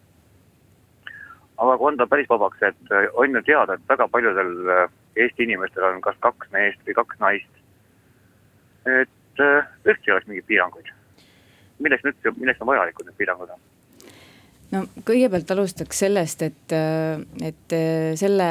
aga 1.58 1.78
kui 1.78 1.88
anda 1.92 2.08
päris 2.08 2.30
vabaks, 2.30 2.62
et 2.62 2.92
äh, 2.92 3.08
on 3.14 3.36
ju 3.36 3.42
teada, 3.44 3.74
et 3.74 3.90
väga 3.90 4.08
paljudel 4.08 4.54
äh, 4.70 4.86
Eesti 5.16 5.46
inimestel 5.46 5.84
on 5.86 6.02
kas 6.02 6.16
kaks 6.26 6.50
meest 6.52 6.80
või 6.88 6.96
kaks 6.98 7.20
naist. 7.20 7.60
et 8.86 9.10
et 9.42 9.92
üldse 9.92 10.10
ei 10.10 10.16
oleks 10.16 10.30
mingeid 10.30 10.48
piiranguid. 10.50 10.90
milleks 11.84 12.04
nüüd, 12.06 12.28
milleks 12.38 12.62
on 12.62 12.70
vajalikud 12.70 13.08
need 13.10 13.20
piirangud 13.20 13.54
on? 13.54 13.64
no 14.74 14.84
kõigepealt 15.08 15.56
alustaks 15.56 16.04
sellest, 16.06 16.46
et, 16.46 16.76
et 17.50 17.78
selle 18.20 18.50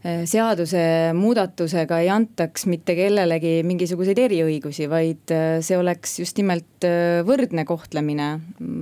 seaduse 0.00 0.80
muudatusega 1.12 1.98
ei 2.00 2.08
antaks 2.08 2.64
mitte 2.70 2.94
kellelegi 2.96 3.58
mingisuguseid 3.68 4.18
eriõigusi, 4.22 4.86
vaid 4.88 5.32
see 5.60 5.76
oleks 5.76 6.14
just 6.22 6.40
nimelt 6.40 6.86
võrdne 7.28 7.66
kohtlemine 7.68 8.30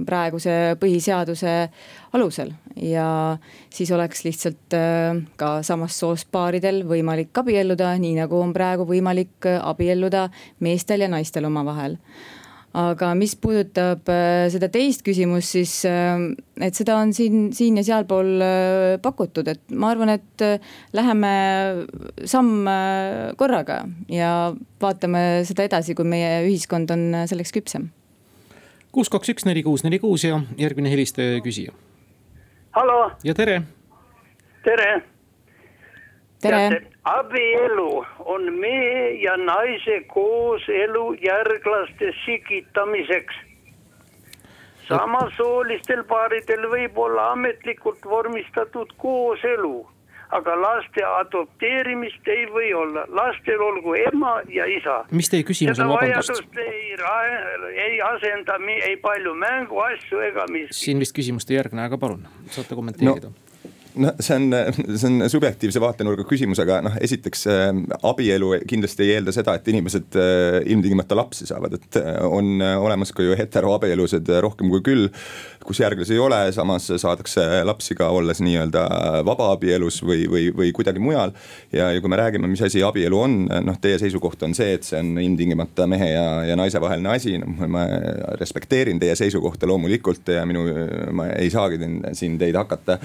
praeguse 0.07 0.77
põhiseaduse 0.79 1.57
alusel. 2.15 2.53
ja 2.79 3.37
siis 3.75 3.91
oleks 3.91 4.23
lihtsalt 4.25 4.79
ka 5.37 5.51
samast 5.67 5.99
soost 5.99 6.31
paaridel 6.31 6.85
võimalik 6.87 7.35
abielluda, 7.43 7.97
nii 7.99 8.15
nagu 8.23 8.39
on 8.39 8.55
praegu 8.55 8.87
võimalik 8.87 9.51
abielluda 9.59 10.29
meestel 10.63 11.03
ja 11.03 11.11
naistel 11.11 11.51
omavahel 11.51 11.99
aga 12.77 13.13
mis 13.17 13.33
puudutab 13.41 14.09
äh, 14.13 14.47
seda 14.53 14.69
teist 14.73 15.03
küsimust, 15.07 15.55
siis 15.57 15.73
äh, 15.89 16.21
et 16.61 16.77
seda 16.77 16.99
on 17.01 17.15
siin, 17.17 17.49
siin 17.57 17.79
ja 17.81 17.85
sealpool 17.87 18.45
äh, 18.45 18.97
pakutud, 19.03 19.49
et 19.49 19.63
ma 19.73 19.93
arvan, 19.95 20.13
et 20.19 20.45
läheme 20.97 21.33
samm 22.29 22.69
korraga 23.41 23.83
ja 24.13 24.53
vaatame 24.83 25.45
seda 25.49 25.69
edasi, 25.69 25.97
kui 25.97 26.09
meie 26.09 26.43
ühiskond 26.47 26.93
on 26.95 27.07
selleks 27.31 27.55
küpsem. 27.57 27.89
kuus, 28.93 29.11
kaks, 29.13 29.33
üks, 29.35 29.49
neli, 29.49 29.65
kuus, 29.65 29.85
neli, 29.87 30.01
kuus 30.03 30.25
ja 30.29 30.41
järgmine 30.59 30.93
helistaja 30.93 31.39
ja 31.39 31.45
küsija. 31.45 31.77
hallo. 32.77 33.11
ja 33.25 33.35
tere. 33.35 33.63
tere. 34.65 35.18
Tere 36.43 36.83
abielu 37.05 38.07
on 38.19 38.53
mehe 38.61 39.11
ja 39.23 39.37
naise 39.37 40.01
kooselu 40.07 41.13
järglaste 41.25 42.13
sikitamiseks. 42.25 43.35
samasoolistel 44.89 46.05
paaridel 46.09 46.69
võib 46.73 46.99
olla 46.99 47.33
ametlikult 47.33 48.05
vormistatud 48.05 48.93
kooselu, 48.97 49.89
aga 50.39 50.55
laste 50.61 51.05
adopteerimist 51.05 52.29
ei 52.29 52.47
või 52.53 52.71
olla, 52.75 53.05
lastel 53.09 53.61
olgu 53.61 53.95
ema 54.01 54.39
ja 54.49 54.65
isa. 54.65 55.03
mis 55.11 55.29
teie 55.29 55.45
küsimus 55.45 55.81
on, 55.81 55.93
vabandust? 55.93 56.57
ei, 56.57 56.97
ei 57.89 58.01
asenda 58.13 58.57
ei 58.79 58.97
palju 58.97 59.35
mänguasju 59.35 60.25
ega 60.31 60.47
mis. 60.53 60.73
siin 60.73 61.05
vist 61.05 61.17
küsimust 61.17 61.51
ei 61.51 61.61
järgne, 61.61 61.85
aga 61.85 61.99
palun, 61.99 62.25
saate 62.51 62.75
kommenteerida 62.79 63.29
no 63.29 63.48
noh, 63.99 64.15
see 64.21 64.37
on, 64.37 64.55
see 64.97 65.09
on 65.09 65.25
subjektiivse 65.31 65.81
vaatenurga 65.83 66.25
küsimus, 66.29 66.61
aga 66.63 66.81
noh, 66.87 66.97
esiteks 67.05 67.45
äh, 67.51 67.69
abielu 68.07 68.53
kindlasti 68.69 69.07
ei 69.07 69.17
eelda 69.17 69.35
seda, 69.35 69.57
et 69.59 69.69
inimesed 69.73 70.19
äh, 70.19 70.59
ilmtingimata 70.73 71.19
lapsi 71.19 71.49
saavad, 71.49 71.79
et 71.79 71.99
äh, 72.01 72.19
on 72.25 72.63
olemas 72.63 73.13
ka 73.15 73.27
ju 73.27 73.37
heteroabielusid 73.39 74.31
rohkem 74.45 74.71
kui 74.73 74.85
küll. 74.85 75.09
kus 75.69 75.83
järglasi 75.83 76.15
ei 76.15 76.21
ole, 76.25 76.37
samas 76.57 76.87
saadakse 76.97 77.43
lapsi 77.69 77.93
ka 77.93 78.07
olles 78.17 78.39
nii-öelda 78.41 78.87
vabaabielus 79.29 79.99
või, 80.01 80.23
või, 80.31 80.47
või 80.57 80.71
kuidagi 80.73 81.03
mujal. 81.03 81.35
ja, 81.73 81.91
ja 81.93 82.01
kui 82.01 82.09
me 82.09 82.17
räägime, 82.17 82.49
mis 82.49 82.63
asi 82.65 82.81
abielu 82.83 83.19
on, 83.21 83.35
noh, 83.67 83.77
teie 83.81 83.99
seisukoht 84.01 84.43
on 84.47 84.57
see, 84.57 84.79
et 84.79 84.89
see 84.89 84.97
on 85.03 85.19
ilmtingimata 85.21 85.87
mehe 85.91 86.09
ja, 86.15 86.25
ja 86.49 86.57
naise 86.57 86.81
vaheline 86.81 87.13
asi, 87.13 87.37
noh 87.43 87.69
ma 87.69 87.85
respekteerin 88.41 89.01
teie 89.03 89.17
seisukohta 89.19 89.69
loomulikult 89.69 90.33
ja 90.33 90.47
minu, 90.49 90.65
ma 91.13 91.29
ei 91.37 91.51
saagi 91.53 91.83
siin 92.17 92.39
teid 92.41 92.57
hakata 92.57 92.97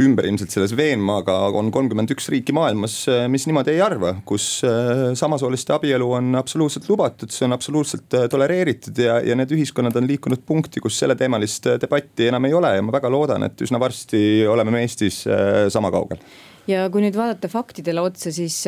ümber 0.00 0.27
ilmselt 0.28 0.52
selles 0.52 0.74
veenma, 0.76 1.18
aga 1.22 1.34
on 1.56 1.70
kolmkümmend 1.74 2.12
üks 2.14 2.28
riiki 2.32 2.54
maailmas, 2.56 3.00
mis 3.32 3.46
niimoodi 3.48 3.74
ei 3.74 3.82
arva, 3.84 4.14
kus 4.28 4.60
äh, 4.66 5.08
samasooliste 5.18 5.74
abielu 5.76 6.10
on 6.18 6.36
absoluutselt 6.38 6.88
lubatud, 6.90 7.32
see 7.34 7.46
on 7.48 7.56
absoluutselt 7.56 8.14
äh, 8.16 8.26
tolereeritud 8.30 8.98
ja, 9.02 9.18
ja 9.24 9.36
need 9.38 9.54
ühiskonnad 9.56 9.96
on 9.98 10.08
liikunud 10.08 10.44
punkti, 10.48 10.82
kus 10.84 10.98
selleteemalist 11.00 11.70
äh, 11.72 11.80
debatti 11.82 12.28
enam 12.28 12.48
ei 12.48 12.54
ole 12.58 12.74
ja 12.76 12.84
ma 12.84 12.94
väga 12.94 13.10
loodan, 13.12 13.48
et 13.48 13.64
üsna 13.64 13.80
varsti 13.82 14.20
oleme 14.48 14.74
me 14.74 14.84
Eestis 14.84 15.24
sama 15.72 15.90
kaugel 15.92 16.20
ja 16.68 16.84
kui 16.92 17.02
nüüd 17.02 17.16
vaadata 17.16 17.48
faktidele 17.50 18.02
otsa, 18.04 18.30
siis 18.34 18.60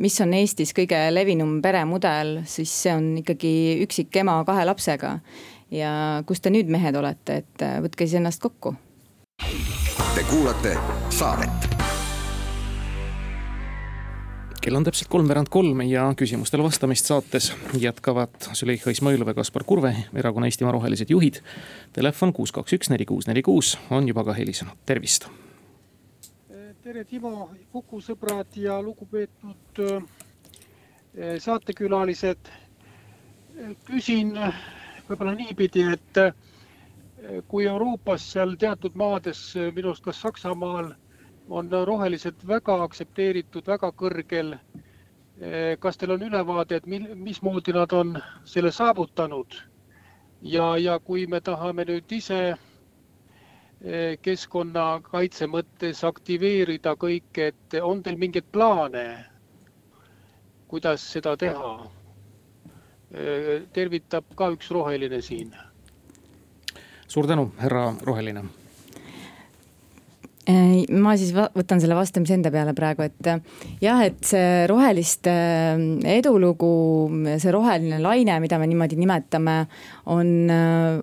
mis 0.00 0.18
on 0.24 0.34
Eestis 0.38 0.72
kõige 0.76 0.98
levinum 1.12 1.58
peremudel, 1.64 2.38
siis 2.48 2.72
see 2.84 2.96
on 2.96 3.12
ikkagi 3.20 3.52
üksik 3.84 4.20
ema 4.22 4.40
kahe 4.48 4.64
lapsega. 4.68 5.18
ja 5.70 5.92
kus 6.26 6.40
te 6.40 6.50
nüüd 6.50 6.70
mehed 6.72 6.96
olete, 6.96 7.42
et 7.42 7.66
võtke 7.84 8.06
siis 8.08 8.18
ennast 8.22 8.40
kokku 8.40 8.74
Te 10.14 10.24
kuulate 10.30 10.76
saadet. 11.10 11.68
kell 14.60 14.76
on 14.76 14.84
täpselt 14.84 15.08
kolmveerand 15.08 15.46
kolm 15.50 15.80
ja 15.86 16.08
küsimustele 16.18 16.62
vastamist 16.62 17.06
saates 17.06 17.52
jätkavad 17.78 18.48
Züleyxa 18.52 18.90
Izmailov 18.90 19.30
ja 19.30 19.34
Kaspar 19.34 19.64
Kurve, 19.64 19.92
erakonna 20.14 20.46
Eestimaa 20.50 20.72
Rohelised 20.72 21.10
juhid. 21.10 21.38
Telefon 21.92 22.32
kuus, 22.32 22.52
kaks, 22.52 22.74
üks, 22.76 22.90
neli, 22.90 23.06
kuus, 23.06 23.28
neli, 23.30 23.42
kuus 23.42 23.78
on 23.90 24.08
juba 24.08 24.24
ka 24.26 24.34
helisenud, 24.34 24.74
tervist. 24.86 25.28
tere, 26.82 27.04
Timo, 27.04 27.50
Kuku 27.72 28.02
sõbrad 28.02 28.58
ja 28.58 28.82
lugupeetud 28.82 29.84
eh, 29.86 31.38
saatekülalised. 31.38 32.52
küsin 33.86 34.34
võib-olla 35.08 35.34
niipidi, 35.38 35.86
et 35.94 36.22
kui 37.48 37.66
Euroopas 37.68 38.24
seal 38.32 38.54
teatud 38.60 38.94
maades, 38.96 39.40
minu 39.76 39.90
arust 39.90 40.04
ka 40.04 40.12
Saksamaal, 40.16 40.92
on 41.50 41.68
rohelised 41.88 42.44
väga 42.48 42.76
aktsepteeritud, 42.84 43.66
väga 43.68 43.90
kõrgel. 43.92 44.54
kas 45.80 45.96
teil 45.96 46.10
on 46.10 46.22
ülevaade, 46.26 46.76
et 46.76 46.86
mil, 46.86 47.04
mismoodi 47.14 47.72
nad 47.72 47.92
on 47.92 48.16
selle 48.44 48.72
saavutanud? 48.72 49.54
ja, 50.42 50.76
ja 50.78 50.98
kui 50.98 51.26
me 51.26 51.40
tahame 51.40 51.84
nüüd 51.84 52.12
ise 52.16 52.38
eh, 53.84 54.16
keskkonnakaitse 54.22 55.46
mõttes 55.46 56.02
aktiveerida 56.04 56.96
kõike, 56.96 57.52
et 57.52 57.78
on 57.82 58.02
teil 58.02 58.16
mingeid 58.18 58.48
plaane, 58.52 59.04
kuidas 60.68 61.04
seda 61.12 61.36
teha? 61.36 61.72
Eh, 63.12 63.62
tervitab 63.72 64.24
ka 64.36 64.50
üks 64.56 64.70
roheline 64.74 65.20
siin 65.22 65.54
suur 67.08 67.26
tänu, 67.26 67.50
härra 67.58 67.90
Roheline. 68.04 68.46
Äh, 70.48 70.86
ma 70.96 71.12
siis 71.20 71.34
võtan 71.36 71.80
selle 71.82 71.96
vastamise 71.98 72.32
enda 72.38 72.48
peale 72.48 72.72
praegu, 72.76 73.04
et 73.04 73.26
äh, 73.28 73.40
jah, 73.84 73.98
et 74.00 74.22
see 74.24 74.62
roheliste 74.70 75.32
äh, 75.32 75.82
edulugu, 76.14 76.70
see 77.36 77.52
roheline 77.52 77.98
laine, 78.00 78.38
mida 78.40 78.56
me 78.56 78.68
niimoodi 78.70 78.96
nimetame, 78.96 79.58
on, 80.14 80.30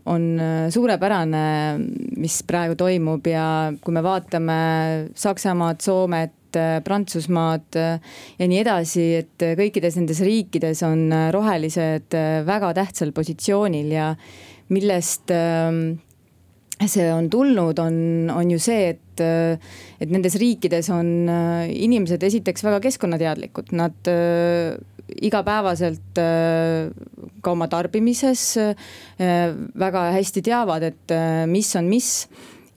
on 0.09 0.25
suurepärane, 0.73 1.43
mis 2.17 2.39
praegu 2.49 2.77
toimub 2.79 3.29
ja 3.29 3.45
kui 3.83 3.93
me 3.93 4.03
vaatame 4.05 4.57
Saksamaad, 5.13 5.85
Soomet, 5.85 6.33
Prantsusmaad 6.55 7.75
ja 7.75 8.45
nii 8.47 8.59
edasi, 8.61 9.03
et 9.19 9.43
kõikides 9.59 9.97
nendes 9.99 10.21
riikides 10.23 10.85
on 10.87 11.09
rohelised 11.35 12.15
väga 12.47 12.69
tähtsal 12.77 13.11
positsioonil 13.13 13.91
ja 13.91 14.13
millest 14.73 15.31
ähm, 15.33 15.97
see 16.83 17.07
on 17.11 17.29
tulnud, 17.31 17.79
on, 17.79 18.29
on 18.33 18.51
ju 18.51 18.59
see, 18.59 18.91
et, 18.95 19.21
äh, 19.23 19.55
et 20.01 20.11
nendes 20.11 20.35
riikides 20.41 20.89
on 20.93 21.29
äh, 21.31 21.69
inimesed 21.71 22.23
esiteks 22.27 22.65
väga 22.65 22.81
keskkonnateadlikud, 22.83 23.71
nad 23.77 24.11
äh, 24.11 24.75
igapäevaselt 25.05 26.17
ka 26.17 27.51
oma 27.51 27.67
tarbimises 27.69 28.55
väga 29.21 30.01
hästi 30.15 30.41
teavad, 30.47 30.81
et 30.87 31.13
mis 31.45 31.69
on 31.77 31.85
mis 31.85 32.07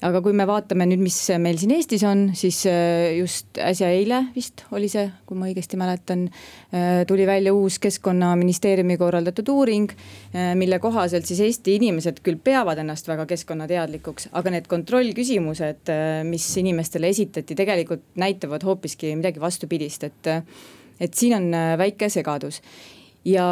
aga 0.07 0.21
kui 0.23 0.35
me 0.37 0.45
vaatame 0.47 0.87
nüüd, 0.87 1.01
mis 1.03 1.17
meil 1.43 1.59
siin 1.59 1.73
Eestis 1.75 2.05
on, 2.07 2.29
siis 2.39 2.61
äh, 2.71 3.17
just 3.19 3.59
äsja 3.59 3.89
eile 3.91 4.21
vist 4.35 4.63
oli 4.77 4.91
see, 4.91 5.09
kui 5.27 5.39
ma 5.39 5.49
õigesti 5.49 5.79
mäletan, 5.81 6.27
äh, 6.71 7.03
tuli 7.09 7.27
välja 7.27 7.55
uus 7.57 7.81
keskkonnaministeeriumi 7.83 8.99
korraldatud 9.01 9.51
uuring, 9.51 9.91
äh, 10.31 10.53
mille 10.59 10.79
kohaselt 10.83 11.27
siis 11.27 11.43
Eesti 11.49 11.79
inimesed 11.81 12.23
küll 12.27 12.39
peavad 12.43 12.79
ennast 12.83 13.11
väga 13.11 13.27
keskkonnateadlikuks, 13.33 14.31
aga 14.39 14.55
need 14.55 14.71
kontrollküsimused, 14.71 15.91
mis 16.29 16.47
inimestele 16.63 17.11
esitati, 17.11 17.57
tegelikult 17.59 18.07
näitavad 18.21 18.63
hoopiski 18.67 19.17
midagi 19.19 19.43
vastupidist, 19.43 20.07
et, 20.07 20.31
et 21.01 21.15
siin 21.15 21.35
on 21.41 21.51
väike 21.81 22.11
segadus. 22.13 22.63
Ja 23.27 23.49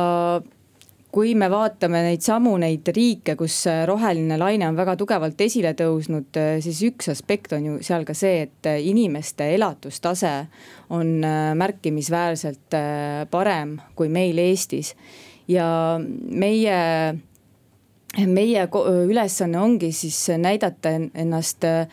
kui 1.17 1.33
me 1.39 1.47
vaatame 1.49 2.03
neid 2.05 2.21
samu 2.21 2.59
neid 2.61 2.89
riike, 2.93 3.39
kus 3.41 3.63
roheline 3.89 4.37
laine 4.37 4.67
on 4.69 4.77
väga 4.77 4.99
tugevalt 5.01 5.41
esile 5.41 5.73
tõusnud, 5.79 6.37
siis 6.61 6.83
üks 6.91 7.09
aspekt 7.15 7.55
on 7.57 7.71
ju 7.71 7.77
seal 7.87 8.05
ka 8.05 8.13
see, 8.17 8.43
et 8.45 8.69
inimeste 8.85 9.49
elatustase 9.55 10.35
on 10.93 11.25
äh, 11.25 11.55
märkimisväärselt 11.57 12.77
äh, 12.77 13.25
parem 13.31 13.79
kui 13.97 14.13
meil 14.13 14.39
Eestis. 14.39 14.93
Ja 15.49 15.97
meie 16.01 16.77
meie 18.25 18.65
ülesanne 19.07 19.59
ongi 19.61 19.91
siis 19.93 20.17
näidata 20.41 20.93
ennast 21.15 21.65
äh, 21.65 21.87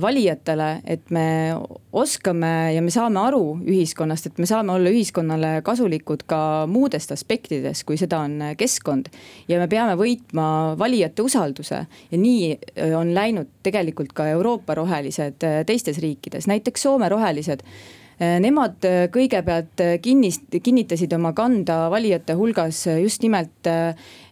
valijatele, 0.00 0.68
et 0.84 1.10
me 1.10 1.54
oskame 1.92 2.74
ja 2.74 2.82
me 2.82 2.92
saame 2.92 3.20
aru 3.20 3.42
ühiskonnast, 3.62 4.28
et 4.28 4.38
me 4.38 4.48
saame 4.48 4.74
olla 4.74 4.92
ühiskonnale 4.92 5.54
kasulikud 5.64 6.26
ka 6.28 6.40
muudest 6.70 7.12
aspektidest, 7.14 7.86
kui 7.88 7.98
seda 8.00 8.20
on 8.26 8.40
keskkond. 8.60 9.08
ja 9.48 9.58
me 9.58 9.68
peame 9.68 9.96
võitma 10.00 10.76
valijate 10.78 11.22
usalduse 11.22 11.84
ja 12.10 12.18
nii 12.18 12.54
äh, 12.54 12.94
on 12.98 13.14
läinud 13.14 13.50
tegelikult 13.62 14.12
ka 14.12 14.28
Euroopa 14.36 14.74
rohelised 14.74 15.44
äh, 15.44 15.62
teistes 15.66 15.98
riikides, 15.98 16.48
näiteks 16.50 16.82
Soome 16.84 17.08
rohelised 17.08 17.64
Äh, 17.64 18.03
nemad 18.42 18.84
äh, 18.88 19.06
kõigepealt 19.12 19.80
äh, 19.82 19.96
kinnist-, 20.02 20.52
kinnitasid 20.62 21.12
oma 21.16 21.32
kanda 21.36 21.88
valijate 21.92 22.36
hulgas 22.38 22.84
just 23.02 23.22
nimelt 23.24 23.70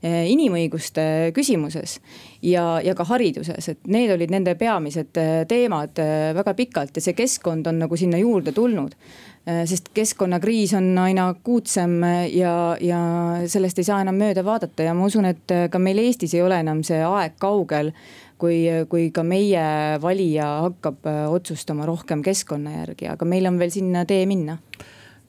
inimõiguste 0.02 1.30
küsimuses. 1.34 2.00
ja, 2.42 2.80
ja 2.82 2.94
ka 2.98 3.04
hariduses, 3.06 3.68
et 3.68 3.86
need 3.86 4.10
olid 4.10 4.32
nende 4.34 4.56
peamised 4.58 5.14
teemad 5.48 6.00
väga 6.34 6.54
pikalt 6.58 6.96
ja 6.98 7.04
see 7.04 7.14
keskkond 7.14 7.66
on 7.70 7.78
nagu 7.84 7.96
sinna 7.96 8.18
juurde 8.18 8.52
tulnud 8.52 8.96
sest 9.42 9.92
keskkonnakriis 9.94 10.74
on 10.78 10.90
aina 11.02 11.28
akuutsem 11.30 12.02
ja, 12.34 12.76
ja 12.80 12.98
sellest 13.46 13.78
ei 13.78 13.86
saa 13.86 14.00
enam 14.02 14.18
mööda 14.18 14.42
vaadata 14.46 14.88
ja 14.88 14.94
ma 14.94 15.06
usun, 15.06 15.26
et 15.30 15.54
ka 15.70 15.78
meil 15.82 16.02
Eestis 16.02 16.34
ei 16.34 16.42
ole 16.42 16.58
enam 16.62 16.82
see 16.86 16.98
aeg 17.06 17.38
kaugel 17.42 17.92
kui, 18.42 18.58
kui 18.90 19.10
ka 19.14 19.24
meie 19.26 19.62
valija 20.02 20.48
hakkab 20.66 21.06
äh, 21.06 21.22
otsustama 21.30 21.86
rohkem 21.88 22.24
keskkonna 22.26 22.80
järgi, 22.80 23.08
aga 23.12 23.28
meil 23.28 23.46
on 23.50 23.60
veel 23.60 23.72
sinna 23.74 24.04
tee 24.08 24.24
minna. 24.30 24.58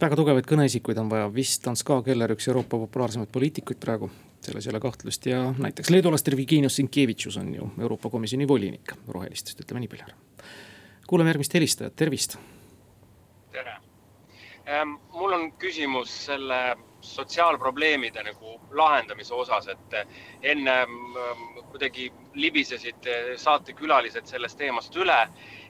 Väga 0.01 0.17
tugevaid 0.19 0.47
kõneisikuid 0.49 0.97
on 0.99 1.11
vaja, 1.11 1.29
vist 1.31 1.67
on 1.69 1.77
Ska 1.79 2.01
Keller 2.03 2.33
üks 2.33 2.49
Euroopa 2.49 2.79
populaarsemaid 2.81 3.29
poliitikuid 3.31 3.79
praegu, 3.79 4.09
selles 4.43 4.65
ei 4.67 4.73
ole 4.73 4.81
kahtlust. 4.83 5.29
Ja 5.29 5.45
näiteks 5.53 5.93
leedulast 5.93 6.27
Virginius 6.33 6.79
Sinkevitšus 6.81 7.37
on 7.39 7.53
ju 7.55 7.69
Euroopa 7.79 8.11
Komisjoni 8.11 8.47
volinik 8.49 8.95
rohelistest, 9.07 9.61
ütleme 9.63 9.85
nii 9.85 9.93
palju. 9.93 10.17
kuulame 11.07 11.31
järgmist 11.31 11.53
helistajat, 11.53 11.95
tervist. 11.95 12.37
Ähm,, 14.67 14.97
mul 15.11 15.33
on 15.33 15.51
küsimus 15.61 16.25
selle 16.25 16.59
sotsiaalprobleemide 17.03 18.23
nagu 18.23 18.59
lahendamise 18.71 19.33
osas, 19.35 19.67
et 19.67 19.95
enne 20.41 20.75
ähm, 20.85 21.41
kuidagi 21.71 22.07
libisesid 22.39 23.09
äh, 23.11 23.33
saatekülalised 23.37 24.29
sellest 24.29 24.57
teemast 24.57 24.95
üle. 24.95 25.19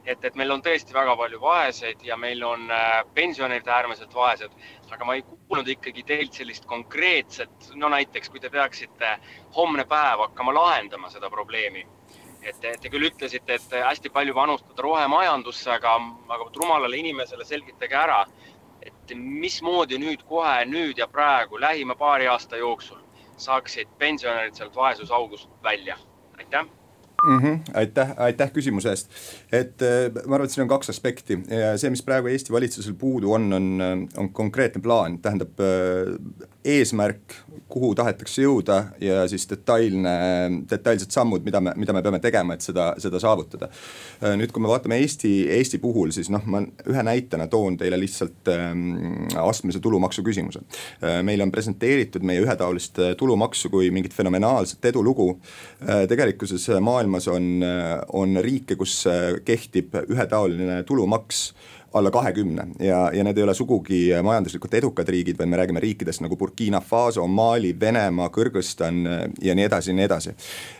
et, 0.05 0.25
et 0.25 0.35
meil 0.35 0.51
on 0.51 0.59
tõesti 0.59 0.91
väga 0.91 1.13
palju 1.15 1.37
vaeseid 1.39 2.01
ja 2.03 2.17
meil 2.19 2.41
on 2.43 2.67
äh, 2.71 3.05
pensionärid 3.15 3.67
äärmiselt 3.71 4.13
vaesed, 4.13 4.51
aga 4.91 5.05
ma 5.07 5.15
ei 5.15 5.23
kuulnud 5.23 5.67
ikkagi 5.67 6.03
teilt 6.03 6.33
sellist 6.35 6.65
konkreetset, 6.67 7.69
no 7.79 7.89
näiteks 7.89 8.29
kui 8.29 8.43
te 8.43 8.51
peaksite 8.51 9.15
homne 9.55 9.85
päev 9.87 10.25
hakkama 10.27 10.53
lahendama 10.53 11.09
seda 11.09 11.31
probleemi 11.31 11.85
et 12.43 12.81
te 12.81 12.89
küll 12.91 13.07
ütlesite, 13.07 13.55
et 13.55 13.75
hästi 13.85 14.11
palju 14.11 14.33
panustada 14.35 14.83
rohemajandusse, 14.83 15.69
aga, 15.71 15.93
aga 16.35 16.49
rumalale 16.59 16.99
inimesele 16.99 17.45
selgitage 17.47 17.95
ära, 17.95 18.25
et 19.03 19.17
mismoodi 19.17 19.99
nüüd 19.99 20.23
kohe 20.27 20.65
nüüd 20.65 20.97
ja 20.97 21.07
praegu 21.07 21.59
lähima 21.61 21.95
paari 21.95 22.27
aasta 22.27 22.57
jooksul 22.57 22.99
saaksid 23.37 23.87
pensionärid 23.99 24.55
sealt 24.55 24.75
vaesusaugust 24.75 25.49
välja. 25.63 25.97
aitäh 26.37 26.65
mm. 27.27 27.39
-hmm. 27.39 27.59
aitäh, 27.73 28.13
aitäh 28.17 28.51
küsimuse 28.51 28.89
eest. 28.89 29.11
Et 29.53 29.83
äh, 29.85 30.07
ma 30.25 30.37
arvan, 30.37 30.47
et 30.47 30.55
siin 30.55 30.65
on 30.65 30.71
kaks 30.71 30.89
aspekti 30.93 31.37
see, 31.45 31.91
mis 31.93 32.01
praegu 32.05 32.31
Eesti 32.31 32.53
valitsusel 32.53 32.95
puudu 32.97 33.35
on, 33.37 33.51
on, 33.53 34.07
on 34.17 34.31
konkreetne 34.33 34.81
plaan, 34.81 35.19
tähendab 35.21 35.61
äh, 35.61 36.49
eesmärk, 36.63 37.35
kuhu 37.73 37.91
tahetakse 37.97 38.43
jõuda 38.45 38.77
ja 39.01 39.23
siis 39.29 39.45
detailne, 39.49 40.13
detailsed 40.69 41.11
sammud, 41.13 41.43
mida 41.45 41.59
me, 41.63 41.73
mida 41.79 41.95
me 41.95 42.03
peame 42.05 42.19
tegema, 42.23 42.55
et 42.55 42.65
seda, 42.65 42.91
seda 43.01 43.19
saavutada. 43.21 43.69
Äh, 44.21 44.35
nüüd, 44.39 44.53
kui 44.53 44.63
me 44.63 44.71
vaatame 44.71 44.99
Eesti, 45.03 45.31
Eesti 45.57 45.79
puhul, 45.83 46.13
siis 46.15 46.29
noh, 46.33 46.45
ma 46.49 46.63
ühe 46.63 47.05
näitena 47.05 47.47
toon 47.51 47.77
teile 47.79 47.99
lihtsalt 47.99 48.51
ähm, 48.53 49.27
astmelise 49.43 49.81
tulumaksu 49.83 50.23
küsimuse 50.25 50.63
äh,. 50.63 51.19
meile 51.25 51.45
on 51.45 51.51
presenteeritud 51.53 52.23
meie 52.25 52.41
ühetaolist 52.43 52.99
tulumaksu 53.19 53.71
kui 53.73 53.89
mingit 53.93 54.15
fenomenaalset 54.15 54.85
edulugu 54.93 55.29
äh,. 55.33 56.05
tegelikkuses 56.09 56.69
maailmas 56.81 57.27
on, 57.31 57.65
on 58.13 58.37
riike, 58.43 58.77
kus 58.79 59.01
kehtib 59.47 59.95
ühetaoline 60.07 60.81
tulumaks 60.87 61.49
alla 61.93 62.11
kahekümne 62.11 62.65
ja, 62.79 63.09
ja 63.13 63.23
need 63.25 63.37
ei 63.37 63.43
ole 63.45 63.53
sugugi 63.53 63.99
majanduslikult 64.25 64.73
edukad 64.79 65.09
riigid, 65.13 65.37
vaid 65.37 65.49
me 65.49 65.59
räägime 65.59 65.81
riikidest 65.83 66.23
nagu 66.25 66.37
Burkina 66.37 66.81
Faso, 66.81 67.25
Mali, 67.29 67.73
Venemaa, 67.79 68.31
Kõrgõzstan 68.33 69.03
ja 69.41 69.55
nii 69.55 69.67
edasi 69.67 69.91
ja 69.91 69.97
nii 69.99 70.07
edasi. 70.07 70.33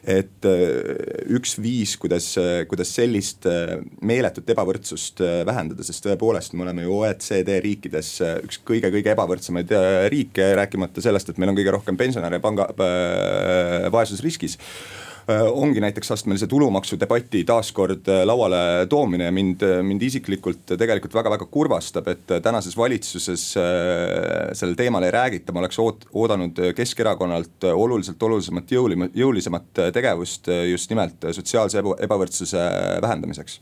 et 0.04 0.48
äh, 0.50 1.30
üks 1.38 1.56
viis, 1.62 1.96
kuidas, 2.02 2.32
kuidas 2.70 2.96
sellist 2.98 3.46
äh, 3.50 3.76
meeletut 4.02 4.50
ebavõrdsust 4.50 5.22
äh, 5.22 5.36
vähendada, 5.46 5.86
sest 5.86 6.06
tõepoolest 6.08 6.58
me 6.58 6.66
oleme 6.66 6.88
ju 6.88 6.98
OECD 7.04 7.60
riikides 7.62 8.16
üks 8.48 8.62
kõige-kõige 8.66 9.14
ebavõrdsemaid 9.14 9.78
riike, 10.14 10.54
rääkimata 10.58 11.02
sellest, 11.04 11.30
et 11.30 11.38
meil 11.42 11.54
on 11.54 11.62
kõige 11.62 11.78
rohkem 11.78 12.00
pensionäre 12.00 12.42
panga 12.42 12.72
äh, 12.74 13.90
vaesusriskis 13.94 14.58
Äh, 14.58 15.13
ongi 15.28 15.80
näiteks 15.80 16.12
astmelise 16.12 16.48
tulumaksu 16.48 16.98
debati 17.00 17.44
taaskord 17.48 18.08
äh, 18.12 18.24
lauale 18.28 18.88
toomine 18.90 19.30
ja 19.30 19.32
mind, 19.32 19.64
mind 19.84 20.02
isiklikult 20.04 20.74
tegelikult 20.78 21.14
väga-väga 21.16 21.48
kurvastab, 21.52 22.10
et 22.12 22.34
tänases 22.44 22.78
valitsuses 22.78 23.46
äh, 23.58 24.50
sellel 24.58 24.76
teemal 24.80 25.06
ei 25.08 25.14
räägita, 25.16 25.56
ma 25.56 25.64
oleks 25.64 25.80
oot-, 25.80 26.08
oodanud 26.12 26.60
Keskerakonnalt 26.76 27.70
oluliselt 27.74 28.24
olulisemat 28.24 28.76
jõuli-, 28.76 29.10
jõulisemat 29.16 29.86
tegevust 29.96 30.52
just 30.72 30.92
nimelt 30.92 31.32
sotsiaalse 31.32 31.80
eba, 31.80 31.96
ebavõrdsuse 32.04 32.68
vähendamiseks. 33.02 33.62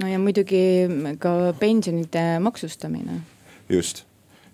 no 0.00 0.08
ja 0.08 0.18
muidugi 0.18 0.64
ka 1.18 1.54
pensionide 1.60 2.26
maksustamine. 2.40 3.20
just 3.68 4.04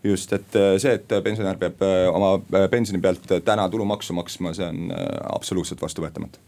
just, 0.04 0.32
et 0.32 0.56
äh, 0.56 0.78
see, 0.80 0.94
et 0.94 1.12
pensionär 1.24 1.58
peab 1.60 1.82
äh, 1.84 2.08
oma 2.12 2.34
äh, 2.54 2.66
pensioni 2.70 3.00
pealt 3.02 3.26
täna 3.44 3.68
tulumaksu 3.68 4.16
maksma, 4.16 4.54
see 4.56 4.66
on 4.66 4.92
absoluutselt 5.34 5.82
vastuvõetamatu. 5.82 6.40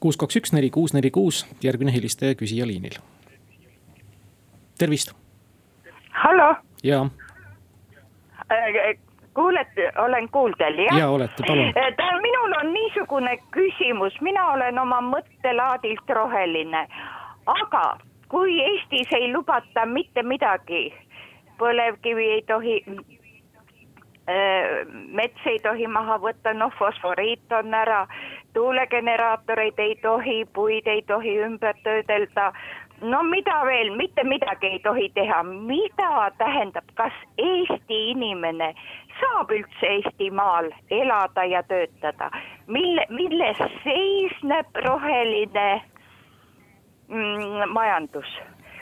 kuus, 0.00 0.18
kaks, 0.20 0.36
üks, 0.40 0.52
neli, 0.52 0.70
kuus, 0.70 0.94
neli, 0.96 1.10
kuus, 1.10 1.44
järgmine 1.64 1.94
helistaja 1.94 2.36
küsija 2.38 2.66
liinil. 2.68 2.98
tervist. 4.78 5.14
hallo. 6.24 6.54
jaa. 6.82 7.08
kuulete, 9.34 9.90
olen 10.06 10.28
kuuldel 10.28 10.80
jah? 10.86 10.98
jaa, 10.98 11.10
olete, 11.10 11.42
palun. 11.46 11.72
minul 12.22 12.58
on 12.60 12.72
niisugune 12.72 13.38
küsimus, 13.50 14.20
mina 14.20 14.50
olen 14.52 14.78
oma 14.78 15.00
mõttelaadilt 15.00 16.10
roheline, 16.20 16.88
aga 17.46 17.86
kui 18.28 18.60
Eestis 18.60 19.12
ei 19.12 19.32
lubata 19.32 19.86
mitte 19.86 20.22
midagi 20.22 20.88
põlevkivi 21.58 22.30
ei 22.36 22.42
tohi, 22.42 22.76
äh, 24.28 24.86
mets 25.20 25.46
ei 25.46 25.58
tohi 25.62 25.86
maha 25.86 26.18
võtta, 26.22 26.54
noh 26.54 26.72
fosforiit 26.78 27.52
on 27.52 27.74
ära, 27.74 28.06
tuulegeneraatoreid 28.54 29.78
ei 29.78 29.96
tohi, 30.02 30.44
puid 30.52 30.86
ei 30.86 31.02
tohi 31.02 31.38
ümber 31.46 31.76
töödelda. 31.82 32.52
no 33.00 33.22
mida 33.22 33.64
veel, 33.66 33.96
mitte 33.96 34.24
midagi 34.24 34.66
ei 34.66 34.78
tohi 34.78 35.10
teha, 35.14 35.42
mida 35.42 36.30
tähendab, 36.38 36.84
kas 36.94 37.12
Eesti 37.38 37.98
inimene 38.10 38.74
saab 39.20 39.50
üldse 39.50 39.90
Eestimaal 39.96 40.70
elada 40.90 41.44
ja 41.44 41.62
töötada, 41.62 42.30
mille, 42.66 43.06
milles 43.10 43.58
seisneb 43.82 44.66
roheline 44.86 45.82
mm, 47.08 47.68
majandus, 47.72 48.38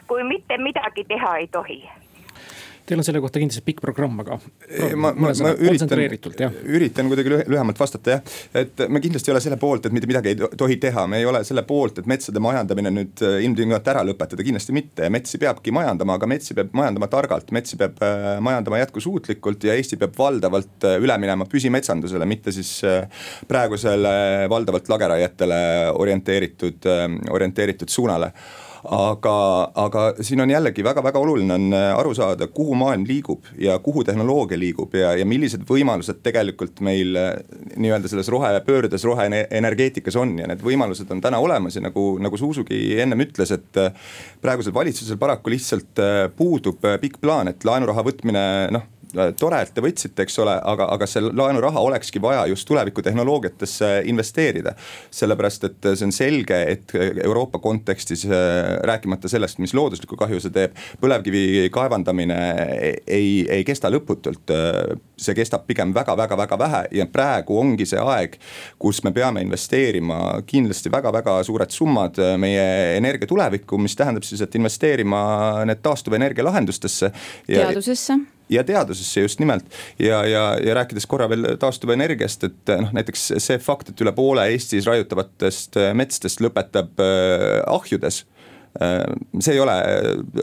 kui 0.06 0.24
mitte 0.24 0.58
midagi 0.58 1.04
teha 1.08 1.36
ei 1.36 1.48
tohi 1.48 1.82
Teil 2.86 2.98
on 2.98 3.06
selle 3.06 3.20
kohta 3.22 3.38
kindlasti 3.38 3.62
pikk 3.62 3.80
programm, 3.84 4.18
aga. 4.24 4.38
ma, 4.98 5.12
ma, 5.14 5.30
ma 5.30 5.50
üritan, 5.54 5.92
üritan 6.66 7.10
kuidagi 7.10 7.30
lühemalt 7.50 7.78
vastata 7.78 8.16
jah. 8.16 8.32
et 8.58 8.82
me 8.90 8.98
kindlasti 9.02 9.30
ei 9.30 9.34
ole 9.36 9.42
selle 9.44 9.58
poolt, 9.60 9.86
et 9.86 9.94
mitte 9.94 10.08
midagi 10.10 10.32
ei 10.32 10.48
tohi 10.58 10.78
teha, 10.82 11.04
me 11.10 11.20
ei 11.22 11.28
ole 11.28 11.44
selle 11.46 11.62
poolt, 11.68 12.00
et 12.02 12.08
metsade 12.10 12.42
majandamine 12.42 12.90
nüüd 12.94 13.22
äh, 13.22 13.36
ilmtingimata 13.46 13.94
ära 13.94 14.02
lõpetada, 14.08 14.42
kindlasti 14.46 14.74
mitte. 14.74 15.10
metsi 15.14 15.38
peabki 15.42 15.74
majandama, 15.74 16.16
aga 16.18 16.30
metsi 16.32 16.56
peab 16.58 16.74
majandama 16.74 17.10
targalt, 17.12 17.54
metsi 17.54 17.78
peab 17.78 18.02
äh, 18.02 18.26
majandama 18.42 18.82
jätkusuutlikult 18.82 19.68
ja 19.68 19.78
Eesti 19.78 20.00
peab 20.02 20.18
valdavalt 20.18 20.88
äh, 20.88 20.98
üle 21.02 21.18
minema 21.22 21.46
püsimetsandusele, 21.46 22.26
mitte 22.26 22.54
siis 22.54 22.74
praegusele 23.48 24.48
valdavalt 24.50 24.90
lageraietele 24.90 25.62
orienteeritud, 26.02 26.90
orienteeritud 27.30 27.90
suunale 27.92 28.32
aga, 28.84 29.34
aga 29.78 30.04
siin 30.24 30.42
on 30.42 30.50
jällegi 30.50 30.84
väga-väga 30.84 31.20
oluline 31.22 31.54
on 31.54 31.76
äh, 31.76 31.88
aru 31.94 32.14
saada, 32.18 32.48
kuhu 32.50 32.74
maailm 32.78 33.04
liigub 33.08 33.46
ja 33.58 33.78
kuhu 33.82 34.04
tehnoloogia 34.04 34.58
liigub 34.58 34.94
ja, 34.98 35.12
ja 35.18 35.26
millised 35.28 35.62
võimalused 35.68 36.22
tegelikult 36.24 36.82
meil 36.84 37.16
äh, 37.18 37.30
nii-öelda 37.76 38.10
selles 38.10 38.30
rohepöördes, 38.32 39.04
roheenergeetikas 39.06 40.16
on. 40.18 40.34
Ja 40.42 40.50
need 40.50 40.64
võimalused 40.64 41.10
on 41.14 41.22
täna 41.22 41.38
olemas 41.42 41.78
ja 41.78 41.84
nagu, 41.84 42.16
nagu 42.22 42.40
Suusugi 42.40 42.98
ennem 43.02 43.22
ütles, 43.26 43.54
et 43.54 43.80
äh, 43.80 43.92
praegusel 44.42 44.74
valitsusel 44.74 45.20
paraku 45.20 45.52
lihtsalt 45.54 46.02
puudub 46.36 46.82
pikk 47.00 47.20
plaan, 47.22 47.52
et 47.52 47.64
laenuraha 47.66 48.04
võtmine 48.06 48.42
noh 48.74 48.91
tore, 49.12 49.60
et 49.62 49.72
te 49.74 49.82
võtsite, 49.84 50.24
eks 50.24 50.38
ole, 50.42 50.54
aga, 50.72 50.86
aga 50.94 51.06
see 51.08 51.22
laenuraha 51.28 51.82
olekski 51.84 52.20
vaja 52.22 52.46
just 52.50 52.66
tulevikutehnoloogiatesse 52.68 53.90
investeerida. 54.10 54.74
sellepärast, 55.10 55.64
et 55.64 55.88
see 55.92 56.06
on 56.06 56.12
selge, 56.12 56.58
et 56.72 56.94
Euroopa 57.24 57.58
kontekstis, 57.58 58.24
äh, 58.24 58.78
rääkimata 58.88 59.28
sellest, 59.28 59.58
mis 59.58 59.74
looduslikku 59.74 60.16
kahju 60.16 60.40
see 60.40 60.54
teeb, 60.54 60.76
põlevkivi 61.00 61.68
kaevandamine 61.72 62.38
ei, 63.06 63.46
ei 63.48 63.64
kesta 63.64 63.90
lõputult. 63.92 64.52
Äh, 64.52 64.98
see 65.22 65.36
kestab 65.38 65.66
pigem 65.68 65.92
väga-väga-väga 65.94 66.58
vähe 66.58 66.82
ja 66.98 67.06
praegu 67.06 67.58
ongi 67.60 67.86
see 67.86 68.00
aeg, 68.00 68.34
kus 68.82 69.02
me 69.04 69.12
peame 69.14 69.44
investeerima 69.44 70.40
kindlasti 70.46 70.90
väga-väga 70.90 71.36
suured 71.46 71.70
summad 71.70 72.18
meie 72.42 72.96
energia 72.96 73.30
tulevikku, 73.30 73.78
mis 73.78 73.94
tähendab 73.96 74.26
siis, 74.26 74.42
et 74.42 74.54
investeerima 74.58 75.22
need 75.68 75.82
taastuvenergia 75.84 76.44
lahendustesse. 76.48 77.12
teadusesse 77.46 78.18
ja 78.52 78.64
teadusesse 78.64 79.24
just 79.24 79.40
nimelt. 79.42 79.64
ja, 79.98 80.24
ja, 80.26 80.44
ja 80.64 80.74
rääkides 80.74 81.06
korra 81.06 81.28
veel 81.30 81.54
taastuvenergiast, 81.60 82.44
et 82.48 82.74
noh, 82.82 82.92
näiteks 82.96 83.32
see 83.42 83.58
fakt, 83.62 83.92
et 83.92 84.04
üle 84.04 84.12
poole 84.16 84.46
Eestis 84.52 84.86
raiutavatest 84.88 85.78
äh, 85.80 85.92
metsadest 85.96 86.42
lõpetab 86.44 87.00
äh, 87.02 87.62
ahjudes 87.70 88.22
äh, 88.80 89.00
see 89.40 89.56
ei 89.56 89.62
ole, 89.62 89.76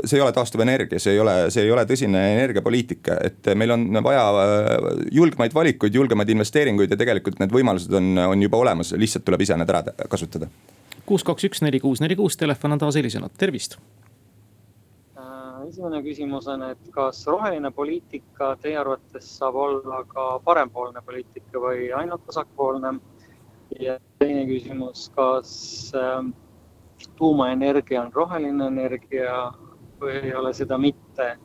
see 0.03 0.17
ei 0.19 0.25
ole 0.25 0.33
taastuvenergia, 0.35 1.01
see 1.01 1.15
ei 1.15 1.21
ole, 1.23 1.37
see 1.53 1.65
ei 1.65 1.75
ole 1.75 1.85
tõsine 1.89 2.25
energiapoliitika, 2.35 3.19
et 3.29 3.53
meil 3.59 3.75
on 3.75 4.01
vaja 4.05 4.25
julgemaid 5.11 5.55
valikuid, 5.55 5.95
julgemaid 6.01 6.33
investeeringuid 6.35 6.95
ja 6.95 6.99
tegelikult 6.99 7.39
need 7.43 7.55
võimalused 7.55 7.95
on, 8.01 8.11
on 8.29 8.49
juba 8.49 8.61
olemas, 8.65 8.93
lihtsalt 8.97 9.27
tuleb 9.27 9.45
ise 9.45 9.57
need 9.59 9.73
ära 9.75 9.85
kasutada. 10.09 10.51
kuus, 11.05 11.25
kaks, 11.25 11.47
üks, 11.49 11.65
neli, 11.65 11.81
kuus, 11.81 12.03
neli, 12.03 12.17
kuus, 12.19 12.37
telefon 12.37 12.77
on 12.77 12.85
taas 12.85 12.99
helisenud, 12.99 13.33
tervist 13.37 13.79
esimene 15.69 16.01
küsimus 16.01 16.47
on, 16.49 16.63
et 16.71 16.91
kas 16.93 17.21
roheline 17.29 17.69
poliitika 17.75 18.53
teie 18.63 18.77
arvates 18.81 19.27
saab 19.37 19.57
olla 19.61 20.01
ka 20.09 20.25
parempoolne 20.45 21.01
poliitika 21.05 21.61
või 21.61 21.91
ainult 22.01 22.25
vasakpoolne? 22.27 22.97
ja 23.79 23.99
teine 24.17 24.47
küsimus, 24.49 25.03
kas 25.13 25.51
äh, 25.93 26.23
tuumaenergia 27.19 28.01
on 28.01 28.09
roheline 28.15 28.65
energia 28.71 29.35
või 30.01 30.15
ei 30.23 30.33
ole 30.33 30.53
seda 30.57 30.79
mitte? 30.81 31.35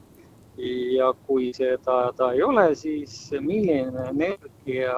ja 0.94 1.08
kui 1.26 1.50
seda 1.52 1.98
ta 2.16 2.30
ei 2.32 2.42
ole, 2.46 2.68
siis 2.78 3.16
milline 3.42 4.06
energia, 4.08 4.94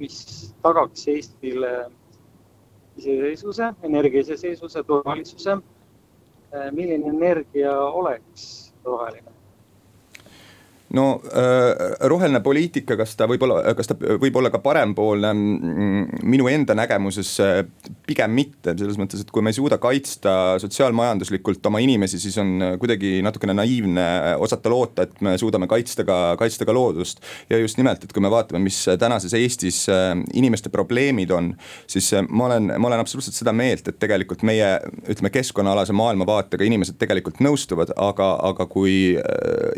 mis 0.00 0.16
tagaks 0.64 1.04
Eestile 1.12 1.72
iseseisvuse, 2.96 3.68
energia 3.84 4.24
iseseisvuse, 4.24 4.82
turvalisuse 4.88 5.58
milline 6.72 7.08
energia 7.08 7.72
oleks 7.80 8.74
roheline? 8.84 9.31
No 10.92 11.22
äh, 11.24 12.08
roheline 12.08 12.40
poliitika, 12.44 12.96
kas 13.00 13.14
ta 13.16 13.26
võib 13.30 13.44
olla, 13.46 13.74
kas 13.76 13.88
ta 13.88 13.96
võib 13.96 14.36
olla 14.36 14.50
ka 14.52 14.60
parempoolne, 14.62 15.30
mm, 15.32 16.20
minu 16.28 16.48
enda 16.52 16.76
nägemuses 16.76 17.30
äh, 17.42 17.62
pigem 18.06 18.34
mitte, 18.36 18.74
selles 18.76 18.98
mõttes, 19.00 19.22
et 19.24 19.32
kui 19.32 19.44
me 19.44 19.52
ei 19.52 19.56
suuda 19.56 19.78
kaitsta 19.82 20.58
sotsiaalmajanduslikult 20.62 21.64
oma 21.70 21.80
inimesi, 21.84 22.20
siis 22.20 22.36
on 22.42 22.76
kuidagi 22.80 23.20
natukene 23.24 23.56
naiivne 23.56 24.06
osata 24.42 24.72
loota, 24.72 25.06
et 25.06 25.24
me 25.24 25.36
suudame 25.40 25.68
kaitsta 25.70 26.04
ka, 26.08 26.18
kaitsta 26.40 26.68
ka 26.68 26.76
loodust. 26.76 27.24
ja 27.50 27.60
just 27.60 27.80
nimelt, 27.80 28.04
et 28.04 28.12
kui 28.12 28.24
me 28.24 28.30
vaatame, 28.32 28.60
mis 28.66 28.82
tänases 29.00 29.32
Eestis 29.38 29.86
äh, 29.88 30.12
inimeste 30.36 30.68
probleemid 30.72 31.32
on, 31.32 31.52
siis 31.86 32.12
ma 32.28 32.50
olen, 32.50 32.74
ma 32.76 32.92
olen 32.92 33.00
absoluutselt 33.00 33.38
seda 33.38 33.56
meelt, 33.56 33.88
et 33.88 34.00
tegelikult 34.02 34.44
meie 34.44 34.74
ütleme, 35.08 35.32
keskkonnaalase 35.32 35.96
maailmavaatega 35.96 36.68
inimesed 36.68 37.00
tegelikult 37.00 37.40
nõustuvad, 37.40 37.94
aga, 37.96 38.34
aga 38.52 38.68
kui 38.68 39.16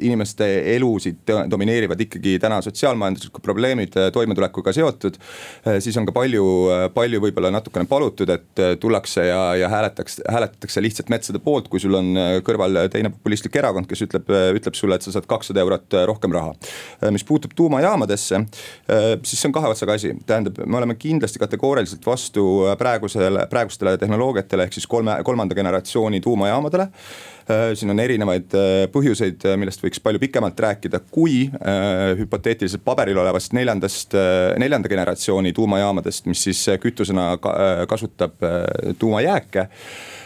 inimeste 0.02 0.46
elus 0.74 1.03
kulusid 1.04 1.50
domineerivad 1.50 2.00
ikkagi 2.00 2.38
täna 2.38 2.60
sotsiaalmajanduslikud 2.62 3.42
probleemid 3.42 3.96
äh, 3.96 4.10
toimetulekuga 4.12 4.72
seotud. 4.72 5.16
Äh, 5.66 5.78
siis 5.80 5.96
on 5.96 6.06
ka 6.06 6.12
palju, 6.12 6.44
äh, 6.72 6.84
palju 6.94 7.20
võib-olla 7.20 7.50
natukene 7.52 7.86
palutud, 7.88 8.30
et 8.30 8.62
tullakse 8.80 9.26
ja, 9.26 9.54
ja 9.58 9.68
hääletaks, 9.68 10.20
hääletatakse 10.30 10.82
lihtsalt 10.82 11.10
metsade 11.12 11.38
poolt, 11.38 11.68
kui 11.68 11.80
sul 11.80 11.94
on 11.94 12.14
kõrval 12.44 12.86
teine 12.92 13.10
populistlik 13.12 13.56
erakond, 13.56 13.88
kes 13.90 14.04
ütleb, 14.06 14.30
ütleb 14.56 14.76
sulle, 14.78 14.96
et 14.96 15.04
sa 15.04 15.12
saad 15.14 15.26
kakssada 15.28 15.60
eurot 15.60 15.96
rohkem 16.08 16.32
raha. 16.32 16.54
mis 17.14 17.24
puutub 17.24 17.52
tuumajaamadesse, 17.56 18.40
siis 19.24 19.40
see 19.40 19.48
on 19.48 19.54
kahe 19.56 19.70
otsaga 19.72 19.96
asi, 19.98 20.12
tähendab, 20.26 20.58
me 20.66 20.78
oleme 20.78 20.96
kindlasti 21.00 21.40
kategooriliselt 21.42 22.06
vastu 22.06 22.46
praegusele, 22.78 23.46
praegustele 23.50 23.96
tehnoloogiatele 24.00 24.68
ehk 24.68 24.78
siis 24.78 24.88
kolme, 24.90 25.16
kolmanda 25.26 25.56
generatsiooni 25.58 26.20
tuumajaamadele 26.24 26.88
siin 27.76 27.92
on 27.92 28.00
erinevaid 28.00 28.54
äh, 28.56 28.72
põhjuseid, 28.92 29.44
äh, 29.48 29.58
millest 29.60 29.82
võiks 29.84 30.00
palju 30.02 30.20
pikemalt 30.22 30.60
rääkida, 30.60 31.00
kui 31.12 31.44
hüpoteetiliselt 32.18 32.84
paberil 32.84 33.18
olevast 33.20 33.54
neljandast, 33.56 34.16
neljanda 34.60 34.90
generatsiooni 34.90 35.52
tuumajaamadest, 35.56 36.28
mis 36.30 36.44
siis 36.48 36.64
kütusena 36.82 37.34
kasutab 37.90 38.42
tuumajääke 38.98 39.66
Äh, 39.66 40.23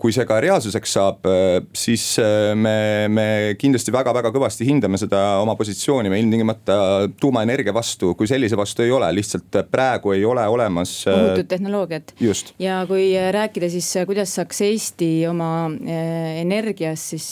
kui 0.00 0.14
see 0.16 0.24
ka 0.24 0.38
reaalsuseks 0.40 0.94
saab, 0.96 1.26
äh, 1.28 1.58
siis 1.76 2.04
äh, 2.22 2.54
me, 2.56 3.08
me 3.12 3.26
kindlasti 3.60 3.92
väga-väga 3.92 4.30
kõvasti 4.32 4.64
hindame 4.64 4.96
seda 5.00 5.20
oma 5.42 5.52
positsiooni, 5.58 6.08
me 6.08 6.20
ilmtingimata 6.22 6.76
tuumaenergia 7.20 7.74
vastu 7.76 8.14
kui 8.16 8.30
sellise 8.30 8.56
vastu 8.56 8.86
ei 8.86 8.92
ole, 8.94 9.10
lihtsalt 9.12 9.60
praegu 9.68 10.14
ei 10.16 10.24
ole 10.24 10.46
olemas. 10.48 10.94
ohutut 11.12 11.50
tehnoloogiat. 11.52 12.14
ja 12.62 12.80
kui 12.88 13.10
rääkida 13.36 13.68
siis, 13.72 13.90
kuidas 14.08 14.32
saaks 14.38 14.62
Eesti 14.64 15.10
oma 15.28 15.68
energias 16.40 17.10
siis 17.12 17.28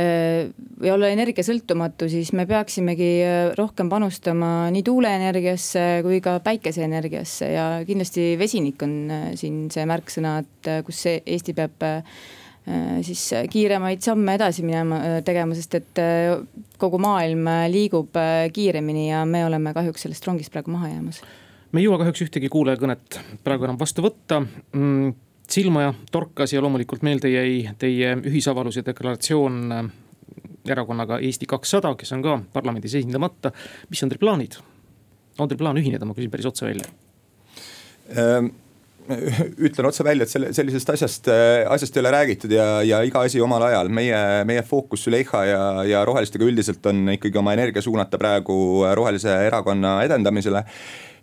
või 0.00 0.90
olla 0.90 1.10
energiasõltumatu, 1.12 2.08
siis 2.10 2.32
me 2.34 2.46
peaksimegi 2.48 3.10
rohkem 3.58 3.90
panustama 3.92 4.70
nii 4.72 4.82
tuuleenergiasse 4.86 5.86
kui 6.06 6.18
ka 6.24 6.38
päikeseenergiasse 6.42 7.50
ja 7.52 7.66
kindlasti 7.86 8.32
vesinik 8.40 8.82
on 8.82 8.96
siin 9.38 9.66
see 9.72 9.86
märksõna, 9.86 10.38
et 10.42 10.72
kus 10.86 11.04
see 11.06 11.19
Eesti 11.26 11.54
peab 11.56 11.82
äh, 11.84 12.02
siis 13.06 13.22
kiiremaid 13.50 14.02
samme 14.04 14.34
edasi 14.38 14.64
minema, 14.66 15.00
äh, 15.00 15.16
tegema, 15.26 15.56
sest 15.58 15.76
et 15.80 16.00
äh, 16.02 16.34
kogu 16.80 17.00
maailm 17.02 17.48
liigub 17.72 18.16
kiiremini 18.54 19.08
ja 19.10 19.24
me 19.28 19.44
oleme 19.46 19.74
kahjuks 19.76 20.06
sellest 20.06 20.28
rongist 20.28 20.52
praegu 20.52 20.72
maha 20.74 20.92
jäämas. 20.92 21.22
me 21.72 21.80
ei 21.80 21.88
jõua 21.88 22.00
kahjuks 22.02 22.26
ühtegi 22.26 22.52
kuulajakõnet 22.52 23.20
praegu 23.44 23.68
enam 23.68 23.80
vastu 23.80 24.04
võtta 24.04 24.40
mm, 24.42 25.12
silma 25.50 25.90
torkas 26.12 26.54
ja 26.54 26.62
loomulikult 26.62 27.02
meelde 27.02 27.32
jäi 27.32 27.74
teie 27.78 28.14
ühisavaldus 28.16 28.80
ja 28.80 28.86
deklaratsioon 28.86 29.90
erakonnaga 30.70 31.18
Eesti 31.24 31.46
kakssada, 31.48 31.94
kes 31.98 32.12
on 32.12 32.22
ka 32.22 32.40
parlamendis 32.52 32.94
esindamata. 33.00 33.52
mis 33.90 34.02
on 34.02 34.12
teil 34.12 34.20
plaanid? 34.20 34.58
on 35.38 35.48
teil 35.48 35.58
plaan 35.58 35.78
ühineda, 35.80 36.04
ma 36.04 36.14
küsin 36.14 36.30
päris 36.30 36.46
otse 36.46 36.66
välja 36.66 36.90
ähm 38.18 38.52
ütlen 39.66 39.88
otse 39.88 40.04
välja, 40.06 40.26
et 40.26 40.32
selle, 40.32 40.52
sellisest 40.56 40.94
asjast, 40.94 41.30
äh, 41.32 41.64
asjast 41.70 41.96
ei 41.96 42.04
ole 42.04 42.14
räägitud 42.14 42.54
ja, 42.54 42.66
ja 42.86 43.02
iga 43.06 43.24
asi 43.26 43.42
omal 43.42 43.66
ajal. 43.68 43.90
meie, 43.92 44.22
meie 44.48 44.64
fookus 44.66 45.04
Züleyxa 45.06 45.44
ja, 45.48 45.62
ja 45.88 46.04
rohelistega 46.08 46.46
üldiselt 46.46 46.86
on 46.90 47.14
ikkagi 47.16 47.38
oma 47.40 47.54
energia 47.56 47.82
suunata 47.82 48.18
praegu 48.20 48.56
rohelise 48.96 49.34
erakonna 49.46 50.00
edendamisele 50.06 50.64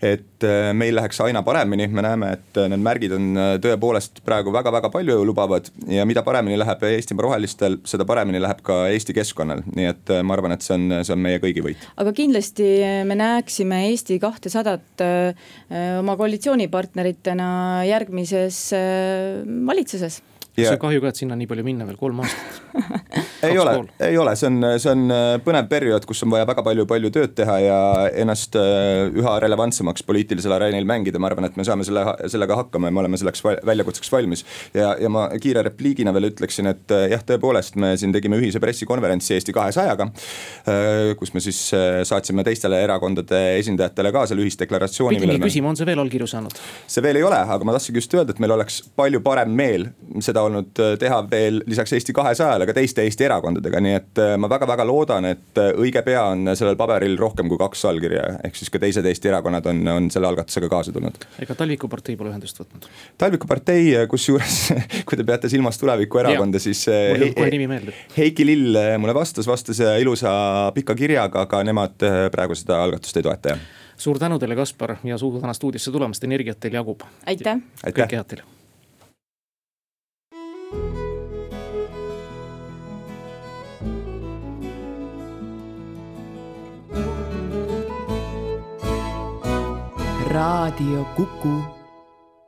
et 0.01 0.45
äh, 0.45 0.71
meil 0.77 0.95
läheks 0.95 1.19
aina 1.25 1.41
paremini, 1.45 1.87
me 1.89 2.03
näeme, 2.05 2.31
et 2.37 2.59
äh, 2.59 2.67
need 2.69 2.83
märgid 2.85 3.15
on 3.17 3.29
äh, 3.37 3.53
tõepoolest 3.63 4.21
praegu 4.25 4.53
väga-väga 4.53 4.91
palju 4.93 5.23
lubavad. 5.25 5.71
ja 5.89 6.05
mida 6.05 6.23
paremini 6.23 6.57
läheb 6.59 6.83
Eestimaa 6.91 7.27
rohelistel, 7.27 7.79
seda 7.87 8.05
paremini 8.05 8.41
läheb 8.41 8.61
ka 8.65 8.85
Eesti 8.93 9.15
keskkonnal, 9.17 9.63
nii 9.75 9.89
et 9.89 10.13
ma 10.23 10.37
arvan, 10.37 10.53
et 10.53 10.65
see 10.65 10.75
on, 10.77 10.87
see 11.01 11.15
on 11.15 11.23
meie 11.23 11.41
kõigi 11.43 11.65
võit. 11.65 11.89
aga 11.97 12.13
kindlasti 12.13 12.69
me 13.09 13.17
näeksime 13.17 13.83
Eesti 13.89 14.19
kahtesadat 14.21 15.05
oma 15.99 16.17
koalitsioonipartneritena 16.19 17.49
järgmises 17.89 18.61
valitsuses 19.67 20.21
see 20.57 20.81
kahju 20.81 21.03
ka, 21.03 21.13
et 21.13 21.21
sinna 21.21 21.37
nii 21.37 21.49
palju 21.49 21.65
minna 21.67 21.85
veel 21.89 21.99
kolm 21.99 22.23
aastat 22.25 22.57
ei 23.47 23.57
ole, 23.57 23.73
ei 23.99 24.17
ole, 24.17 24.33
see 24.35 24.49
on, 24.49 24.57
see 24.81 24.91
on 24.91 25.03
äh, 25.13 25.25
põnev 25.43 25.67
periood, 25.69 26.05
kus 26.09 26.23
on 26.25 26.31
vaja 26.33 26.47
väga 26.49 26.63
palju, 26.65 26.85
palju 26.89 27.11
tööd 27.13 27.33
teha 27.37 27.57
ja 27.61 27.77
ennast 28.23 28.57
äh, 28.59 29.07
üha 29.13 29.35
relevantsemaks 29.43 30.05
poliitilisel 30.07 30.55
areenil 30.55 30.87
mängida, 30.89 31.21
ma 31.21 31.29
arvan, 31.29 31.47
et 31.49 31.57
me 31.59 31.65
saame 31.67 31.85
selle, 31.87 32.03
sellega 32.31 32.57
hakkama 32.61 32.89
ja 32.89 32.95
me 32.95 33.03
oleme 33.03 33.19
selleks 33.21 33.43
väljakutseks 33.45 34.11
valmis. 34.13 34.43
ja, 34.77 34.95
ja 35.01 35.11
ma 35.13 35.27
kiire 35.41 35.63
repliigina 35.67 36.13
veel 36.15 36.31
ütleksin, 36.31 36.71
et 36.73 36.95
äh, 36.95 37.07
jah, 37.13 37.23
tõepoolest, 37.27 37.77
me 37.81 37.93
siin 37.99 38.15
tegime 38.15 38.39
ühise 38.41 38.61
pressikonverentsi 38.63 39.37
Eesti 39.37 39.53
kahesajaga. 39.55 40.09
kus 41.19 41.33
me 41.35 41.41
siis 41.43 41.59
saatsime 42.07 42.43
teistele 42.47 42.79
erakondade 42.83 43.39
esindajatele 43.59 44.11
ka 44.15 44.25
selle 44.29 44.45
ühisdeklaratsiooni. 44.45 45.19
pidingi 45.21 45.43
küsima, 45.43 45.71
on 45.71 45.79
see 45.79 45.87
veel 45.87 46.01
allkirju 46.01 46.29
saanud? 46.29 46.57
see 46.87 47.03
veel 47.05 47.21
ei 47.21 47.27
ole, 47.27 47.37
aga 47.37 47.67
ma 47.67 47.75
tahtsingi 47.75 48.01
just 48.01 48.17
öelda, 48.17 48.35
et 48.35 48.41
meil 48.43 48.55
oleks 48.57 48.81
palju 48.97 49.21
parem 49.25 49.53
meel 49.57 49.89
seda 50.23 50.46
olnud 50.47 50.81
teha 50.99 51.19
veel 51.31 51.61
lisaks 51.67 51.93
Eesti 51.97 52.13
kahesajale 52.15 52.67
ka 52.67 52.75
teiste 52.77 53.03
Eesti 53.05 53.27
erakondadega, 53.27 53.81
nii 53.83 53.95
et 53.97 54.21
äh, 54.23 54.33
ma 54.39 54.49
väga-väga 54.51 54.85
loodan, 54.87 55.27
et 55.29 55.61
äh, 55.61 55.71
õige 55.77 56.03
pea 56.05 56.23
on 56.33 56.51
sellel 56.57 56.77
paberil 56.79 57.17
rohkem 57.19 57.49
kui 57.51 57.59
kaks 57.61 57.85
allkirja, 57.89 58.25
ehk 58.47 58.59
siis 58.59 58.71
ka 58.73 58.81
teised 58.81 59.05
Eesti 59.07 59.31
erakonnad 59.31 59.67
on, 59.71 59.81
on 59.93 60.09
selle 60.13 60.29
algatusega 60.29 60.69
kaasa 60.71 60.93
tulnud. 60.95 61.27
ega 61.43 61.57
Talviku 61.57 61.89
partei 61.91 62.17
pole 62.19 62.33
ühendust 62.33 62.61
võtnud? 62.61 62.89
Talviku 63.17 63.49
partei, 63.49 63.89
äh, 64.01 64.07
kusjuures 64.11 64.59
kui 65.07 65.19
te 65.19 65.25
peate 65.27 65.51
silmas 65.51 65.79
tulevikuerakonda, 65.81 66.61
siis 66.61 66.85
He 66.87 67.31
kohe 67.37 67.49
nimi 67.53 67.69
meeldib. 67.69 68.05
Heiki 68.17 68.45
Lill 68.47 68.77
mulle 69.01 69.15
vastas, 69.17 69.47
vastas 69.49 69.81
ilusa 70.01 70.31
pika 70.75 70.95
kirjaga, 70.97 71.47
aga 71.47 71.63
nemad 71.67 72.07
praegu 72.33 72.57
seda 72.57 72.81
algatust 72.85 73.19
ei 73.19 73.27
toeta, 73.27 73.55
jah 73.55 73.67
suur 73.97 74.19
tänu 74.21 74.37
teile, 74.39 74.55
Kaspar 74.55 74.95
ja 75.03 75.17
suur 75.17 75.39
täna 75.41 75.55
stuudiosse 75.57 75.91
tulemast, 75.91 76.23
energiat 76.23 76.59
teil 76.61 76.77
jagub. 76.77 77.01
aitäh. 77.25 77.63
kõike 77.81 78.13
head 78.13 78.29
teile 78.29 78.56
raadio 90.37 91.01
Kuku 91.15 91.53